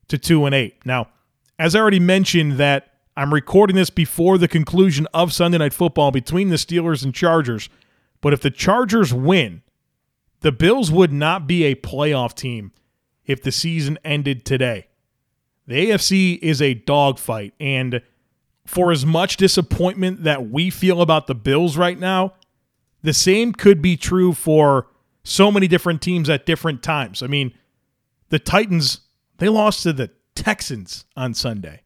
to 0.08 0.18
two 0.18 0.46
and 0.46 0.54
eight. 0.54 0.84
Now, 0.84 1.08
as 1.58 1.74
I 1.74 1.80
already 1.80 2.00
mentioned, 2.00 2.54
that 2.54 2.94
I'm 3.16 3.32
recording 3.32 3.76
this 3.76 3.90
before 3.90 4.38
the 4.38 4.48
conclusion 4.48 5.06
of 5.12 5.32
Sunday 5.32 5.58
Night 5.58 5.72
Football 5.72 6.10
between 6.10 6.48
the 6.48 6.56
Steelers 6.56 7.04
and 7.04 7.14
Chargers. 7.14 7.68
But 8.20 8.32
if 8.32 8.40
the 8.40 8.50
Chargers 8.50 9.14
win, 9.14 9.62
the 10.40 10.52
Bills 10.52 10.90
would 10.90 11.12
not 11.12 11.46
be 11.46 11.64
a 11.64 11.74
playoff 11.74 12.34
team 12.34 12.72
if 13.26 13.42
the 13.42 13.52
season 13.52 13.98
ended 14.04 14.44
today. 14.44 14.88
The 15.66 15.90
AFC 15.90 16.38
is 16.40 16.60
a 16.60 16.74
dogfight. 16.74 17.54
And 17.60 18.02
for 18.66 18.92
as 18.92 19.04
much 19.04 19.36
disappointment 19.36 20.24
that 20.24 20.50
we 20.50 20.70
feel 20.70 21.00
about 21.02 21.26
the 21.26 21.34
Bills 21.34 21.76
right 21.76 21.98
now, 21.98 22.34
the 23.02 23.14
same 23.14 23.52
could 23.52 23.80
be 23.80 23.96
true 23.96 24.32
for 24.32 24.86
so 25.22 25.50
many 25.50 25.66
different 25.66 26.02
teams 26.02 26.28
at 26.28 26.46
different 26.46 26.82
times. 26.82 27.22
I 27.22 27.26
mean, 27.26 27.52
the 28.28 28.38
Titans, 28.38 29.00
they 29.38 29.48
lost 29.48 29.82
to 29.82 29.92
the 29.92 30.10
Texans 30.34 31.04
on 31.16 31.34
Sunday. 31.34 31.82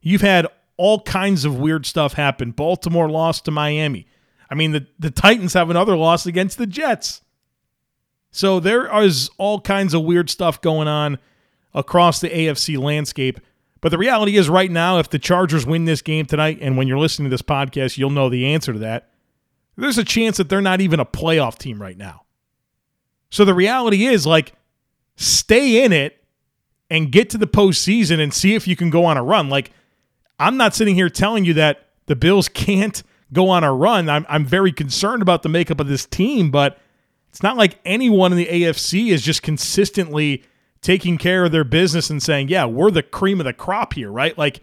You've 0.00 0.20
had 0.20 0.46
all 0.76 1.00
kinds 1.00 1.44
of 1.44 1.58
weird 1.58 1.86
stuff 1.86 2.14
happen. 2.14 2.50
Baltimore 2.50 3.08
lost 3.08 3.44
to 3.44 3.50
Miami. 3.50 4.06
I 4.50 4.54
mean, 4.54 4.72
the, 4.72 4.86
the 4.98 5.10
Titans 5.10 5.54
have 5.54 5.70
another 5.70 5.96
loss 5.96 6.26
against 6.26 6.58
the 6.58 6.66
Jets. 6.66 7.22
So 8.30 8.60
there 8.60 8.92
is 9.02 9.30
all 9.38 9.60
kinds 9.60 9.94
of 9.94 10.02
weird 10.02 10.28
stuff 10.28 10.60
going 10.60 10.88
on 10.88 11.18
across 11.72 12.20
the 12.20 12.28
AFC 12.28 12.78
landscape. 12.78 13.40
But 13.84 13.90
the 13.90 13.98
reality 13.98 14.38
is, 14.38 14.48
right 14.48 14.70
now, 14.70 14.98
if 14.98 15.10
the 15.10 15.18
Chargers 15.18 15.66
win 15.66 15.84
this 15.84 16.00
game 16.00 16.24
tonight, 16.24 16.56
and 16.62 16.78
when 16.78 16.88
you're 16.88 16.96
listening 16.96 17.28
to 17.28 17.30
this 17.30 17.42
podcast, 17.42 17.98
you'll 17.98 18.08
know 18.08 18.30
the 18.30 18.46
answer 18.46 18.72
to 18.72 18.78
that, 18.78 19.10
there's 19.76 19.98
a 19.98 20.04
chance 20.04 20.38
that 20.38 20.48
they're 20.48 20.62
not 20.62 20.80
even 20.80 21.00
a 21.00 21.04
playoff 21.04 21.58
team 21.58 21.82
right 21.82 21.98
now. 21.98 22.22
So 23.28 23.44
the 23.44 23.52
reality 23.52 24.06
is, 24.06 24.26
like, 24.26 24.54
stay 25.16 25.84
in 25.84 25.92
it 25.92 26.24
and 26.88 27.12
get 27.12 27.28
to 27.28 27.36
the 27.36 27.46
postseason 27.46 28.20
and 28.20 28.32
see 28.32 28.54
if 28.54 28.66
you 28.66 28.74
can 28.74 28.88
go 28.88 29.04
on 29.04 29.18
a 29.18 29.22
run. 29.22 29.50
Like, 29.50 29.70
I'm 30.38 30.56
not 30.56 30.74
sitting 30.74 30.94
here 30.94 31.10
telling 31.10 31.44
you 31.44 31.52
that 31.52 31.90
the 32.06 32.16
Bills 32.16 32.48
can't 32.54 33.02
go 33.34 33.50
on 33.50 33.64
a 33.64 33.74
run. 33.74 34.08
I'm, 34.08 34.24
I'm 34.30 34.46
very 34.46 34.72
concerned 34.72 35.20
about 35.20 35.42
the 35.42 35.50
makeup 35.50 35.78
of 35.78 35.88
this 35.88 36.06
team, 36.06 36.50
but 36.50 36.78
it's 37.28 37.42
not 37.42 37.58
like 37.58 37.80
anyone 37.84 38.32
in 38.32 38.38
the 38.38 38.46
AFC 38.46 39.08
is 39.08 39.20
just 39.20 39.42
consistently 39.42 40.42
taking 40.84 41.16
care 41.16 41.46
of 41.46 41.50
their 41.50 41.64
business 41.64 42.10
and 42.10 42.22
saying, 42.22 42.48
yeah, 42.48 42.66
we're 42.66 42.90
the 42.90 43.02
cream 43.02 43.40
of 43.40 43.46
the 43.46 43.54
crop 43.54 43.94
here, 43.94 44.12
right? 44.12 44.36
Like, 44.36 44.60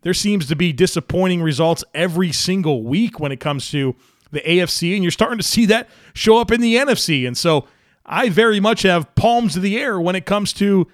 there 0.00 0.14
seems 0.14 0.46
to 0.46 0.56
be 0.56 0.72
disappointing 0.72 1.42
results 1.42 1.84
every 1.92 2.32
single 2.32 2.82
week 2.82 3.20
when 3.20 3.32
it 3.32 3.38
comes 3.38 3.70
to 3.70 3.94
the 4.30 4.40
AFC, 4.40 4.94
and 4.94 5.04
you're 5.04 5.10
starting 5.10 5.38
to 5.38 5.44
see 5.44 5.66
that 5.66 5.90
show 6.14 6.38
up 6.38 6.50
in 6.50 6.62
the 6.62 6.76
NFC. 6.76 7.26
And 7.26 7.36
so 7.36 7.66
I 8.06 8.30
very 8.30 8.60
much 8.60 8.82
have 8.82 9.14
palms 9.14 9.54
of 9.54 9.62
the 9.62 9.78
air 9.78 10.00
when 10.00 10.16
it 10.16 10.24
comes 10.24 10.54
to 10.54 10.88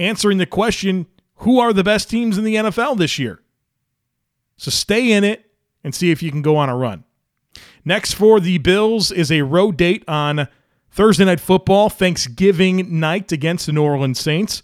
answering 0.00 0.38
the 0.38 0.46
question 0.46 1.06
who 1.36 1.60
are 1.60 1.72
the 1.72 1.84
best 1.84 2.10
teams 2.10 2.36
in 2.36 2.42
the 2.42 2.56
NFL 2.56 2.98
this 2.98 3.16
year? 3.16 3.40
So 4.56 4.72
stay 4.72 5.12
in 5.12 5.22
it 5.22 5.52
and 5.84 5.94
see 5.94 6.10
if 6.10 6.20
you 6.20 6.32
can 6.32 6.42
go 6.42 6.56
on 6.56 6.68
a 6.68 6.76
run. 6.76 7.04
Next 7.84 8.14
for 8.14 8.40
the 8.40 8.58
Bills 8.58 9.12
is 9.12 9.30
a 9.30 9.42
road 9.42 9.76
date 9.76 10.02
on 10.08 10.48
Thursday 10.92 11.24
Night 11.24 11.38
Football, 11.38 11.88
Thanksgiving 11.88 12.98
night 12.98 13.30
against 13.30 13.66
the 13.66 13.72
New 13.72 13.84
Orleans 13.84 14.18
Saints. 14.18 14.62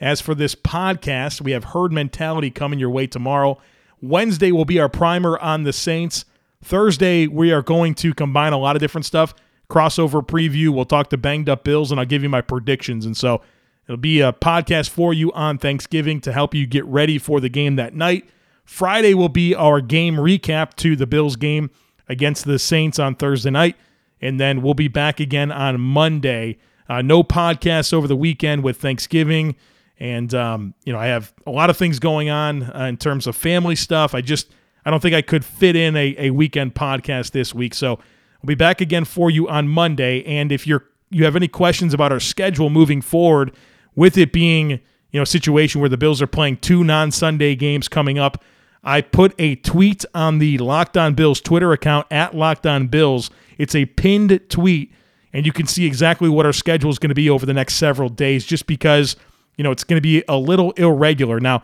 As 0.00 0.20
for 0.20 0.34
this 0.34 0.54
podcast, 0.54 1.40
we 1.40 1.50
have 1.50 1.64
herd 1.64 1.92
mentality 1.92 2.50
coming 2.50 2.78
your 2.78 2.90
way 2.90 3.08
tomorrow. 3.08 3.58
Wednesday 4.00 4.52
will 4.52 4.64
be 4.64 4.78
our 4.78 4.88
primer 4.88 5.36
on 5.38 5.64
the 5.64 5.72
Saints. 5.72 6.26
Thursday, 6.62 7.26
we 7.26 7.52
are 7.52 7.62
going 7.62 7.94
to 7.96 8.14
combine 8.14 8.52
a 8.52 8.58
lot 8.58 8.76
of 8.76 8.80
different 8.80 9.04
stuff. 9.04 9.34
Crossover 9.68 10.24
preview. 10.24 10.68
We'll 10.68 10.84
talk 10.84 11.10
to 11.10 11.16
banged 11.16 11.48
up 11.48 11.64
Bills, 11.64 11.90
and 11.90 11.98
I'll 11.98 12.06
give 12.06 12.22
you 12.22 12.28
my 12.28 12.40
predictions. 12.40 13.04
And 13.04 13.16
so 13.16 13.42
it'll 13.88 13.96
be 13.96 14.20
a 14.20 14.32
podcast 14.32 14.90
for 14.90 15.12
you 15.12 15.32
on 15.32 15.58
Thanksgiving 15.58 16.20
to 16.20 16.32
help 16.32 16.54
you 16.54 16.66
get 16.66 16.84
ready 16.84 17.18
for 17.18 17.40
the 17.40 17.48
game 17.48 17.74
that 17.76 17.94
night. 17.94 18.28
Friday 18.64 19.12
will 19.12 19.28
be 19.28 19.54
our 19.56 19.80
game 19.80 20.16
recap 20.16 20.74
to 20.76 20.94
the 20.94 21.06
Bills 21.06 21.34
game 21.34 21.70
against 22.08 22.44
the 22.44 22.60
Saints 22.60 23.00
on 23.00 23.16
Thursday 23.16 23.50
night. 23.50 23.76
And 24.24 24.40
then 24.40 24.62
we'll 24.62 24.74
be 24.74 24.88
back 24.88 25.20
again 25.20 25.52
on 25.52 25.80
Monday. 25.80 26.58
Uh, 26.88 27.02
no 27.02 27.22
podcasts 27.22 27.92
over 27.92 28.08
the 28.08 28.16
weekend 28.16 28.64
with 28.64 28.78
Thanksgiving. 28.78 29.54
And, 29.98 30.34
um, 30.34 30.74
you 30.84 30.92
know, 30.92 30.98
I 30.98 31.06
have 31.06 31.32
a 31.46 31.50
lot 31.50 31.70
of 31.70 31.76
things 31.76 31.98
going 31.98 32.30
on 32.30 32.64
uh, 32.64 32.86
in 32.88 32.96
terms 32.96 33.26
of 33.26 33.36
family 33.36 33.76
stuff. 33.76 34.14
I 34.14 34.20
just, 34.20 34.50
I 34.84 34.90
don't 34.90 35.00
think 35.00 35.14
I 35.14 35.22
could 35.22 35.44
fit 35.44 35.76
in 35.76 35.96
a, 35.96 36.14
a 36.18 36.30
weekend 36.30 36.74
podcast 36.74 37.30
this 37.30 37.54
week. 37.54 37.74
So 37.74 37.92
I'll 37.92 38.46
be 38.46 38.54
back 38.54 38.80
again 38.80 39.04
for 39.04 39.30
you 39.30 39.48
on 39.48 39.68
Monday. 39.68 40.24
And 40.24 40.50
if 40.50 40.66
you're, 40.66 40.84
you 41.10 41.24
have 41.24 41.36
any 41.36 41.48
questions 41.48 41.94
about 41.94 42.10
our 42.10 42.20
schedule 42.20 42.70
moving 42.70 43.00
forward, 43.00 43.54
with 43.94 44.18
it 44.18 44.32
being, 44.32 44.70
you 44.70 44.80
know, 45.12 45.22
a 45.22 45.26
situation 45.26 45.80
where 45.80 45.90
the 45.90 45.96
Bills 45.96 46.20
are 46.20 46.26
playing 46.26 46.58
two 46.58 46.84
non 46.84 47.10
Sunday 47.10 47.54
games 47.54 47.88
coming 47.88 48.18
up, 48.18 48.42
I 48.82 49.00
put 49.00 49.34
a 49.38 49.56
tweet 49.56 50.04
on 50.14 50.38
the 50.38 50.58
Locked 50.58 50.96
On 50.96 51.14
Bills 51.14 51.40
Twitter 51.40 51.72
account 51.72 52.06
at 52.10 52.34
Locked 52.34 52.66
On 52.66 52.86
Bills. 52.86 53.30
It's 53.58 53.74
a 53.74 53.86
pinned 53.86 54.40
tweet, 54.48 54.92
and 55.32 55.46
you 55.46 55.52
can 55.52 55.66
see 55.66 55.86
exactly 55.86 56.28
what 56.28 56.46
our 56.46 56.52
schedule 56.52 56.90
is 56.90 56.98
going 56.98 57.08
to 57.10 57.14
be 57.14 57.30
over 57.30 57.46
the 57.46 57.54
next 57.54 57.74
several 57.74 58.08
days, 58.08 58.44
just 58.44 58.66
because 58.66 59.16
you 59.56 59.64
know 59.64 59.70
it's 59.70 59.84
going 59.84 59.96
to 59.96 60.02
be 60.02 60.22
a 60.28 60.36
little 60.36 60.72
irregular. 60.72 61.40
Now, 61.40 61.62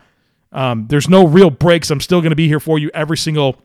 um, 0.52 0.86
there's 0.88 1.08
no 1.08 1.26
real 1.26 1.50
breaks. 1.50 1.90
I'm 1.90 2.00
still 2.00 2.20
going 2.20 2.30
to 2.30 2.36
be 2.36 2.48
here 2.48 2.60
for 2.60 2.78
you 2.78 2.90
every 2.94 3.16
single 3.16 3.60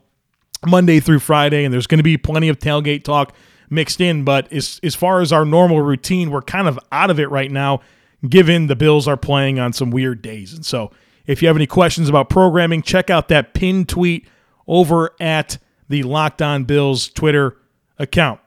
Monday 0.66 1.00
through 1.00 1.20
Friday, 1.20 1.64
and 1.64 1.74
there's 1.74 1.88
going 1.88 2.00
to 2.00 2.04
be 2.04 2.18
plenty 2.18 2.50
of 2.50 2.60
tailgate 2.60 3.04
talk 3.04 3.34
mixed 3.70 4.02
in. 4.02 4.24
But 4.24 4.52
as 4.52 4.80
as 4.84 4.96
far 4.96 5.22
as 5.22 5.32
our 5.32 5.46
normal 5.46 5.82
routine, 5.82 6.32
we're 6.32 6.42
kind 6.42 6.68
of 6.68 6.80
out 6.92 7.10
of 7.10 7.20
it 7.20 7.30
right 7.30 7.52
now, 7.52 7.82
given 8.28 8.68
the 8.68 8.76
Bills 8.76 9.08
are 9.08 9.18
playing 9.18 9.60
on 9.60 9.74
some 9.74 9.92
weird 9.92 10.22
days, 10.22 10.54
and 10.54 10.66
so. 10.66 10.92
If 11.28 11.42
you 11.42 11.48
have 11.48 11.58
any 11.58 11.66
questions 11.66 12.08
about 12.08 12.30
programming, 12.30 12.84
check 12.84 13.10
out 13.10 13.30
that 13.30 13.56
pinned 13.56 13.90
tweet 13.90 14.28
over 14.68 15.12
at 15.20 15.58
the 15.90 16.04
Locked 16.04 16.42
On 16.42 16.64
Bills 16.66 17.08
Twitter 17.10 17.58
account. 18.00 18.40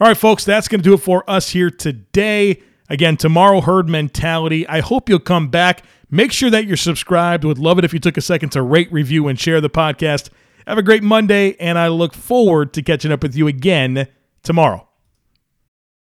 All 0.00 0.08
right, 0.08 0.16
folks, 0.16 0.44
that's 0.44 0.68
going 0.68 0.80
to 0.80 0.84
do 0.84 0.94
it 0.94 0.98
for 0.98 1.28
us 1.28 1.50
here 1.50 1.70
today. 1.70 2.62
Again, 2.88 3.16
tomorrow, 3.16 3.60
herd 3.60 3.88
mentality. 3.88 4.66
I 4.68 4.80
hope 4.80 5.08
you'll 5.08 5.18
come 5.18 5.48
back. 5.48 5.82
Make 6.10 6.30
sure 6.30 6.50
that 6.50 6.66
you're 6.66 6.76
subscribed. 6.76 7.44
Would 7.44 7.58
love 7.58 7.78
it 7.78 7.84
if 7.84 7.94
you 7.94 7.98
took 7.98 8.18
a 8.18 8.20
second 8.20 8.50
to 8.50 8.62
rate, 8.62 8.92
review, 8.92 9.28
and 9.28 9.40
share 9.40 9.60
the 9.62 9.70
podcast. 9.70 10.28
Have 10.66 10.78
a 10.78 10.82
great 10.82 11.02
Monday, 11.02 11.56
and 11.58 11.78
I 11.78 11.88
look 11.88 12.12
forward 12.12 12.74
to 12.74 12.82
catching 12.82 13.10
up 13.10 13.22
with 13.22 13.34
you 13.34 13.48
again 13.48 14.08
tomorrow. 14.42 14.91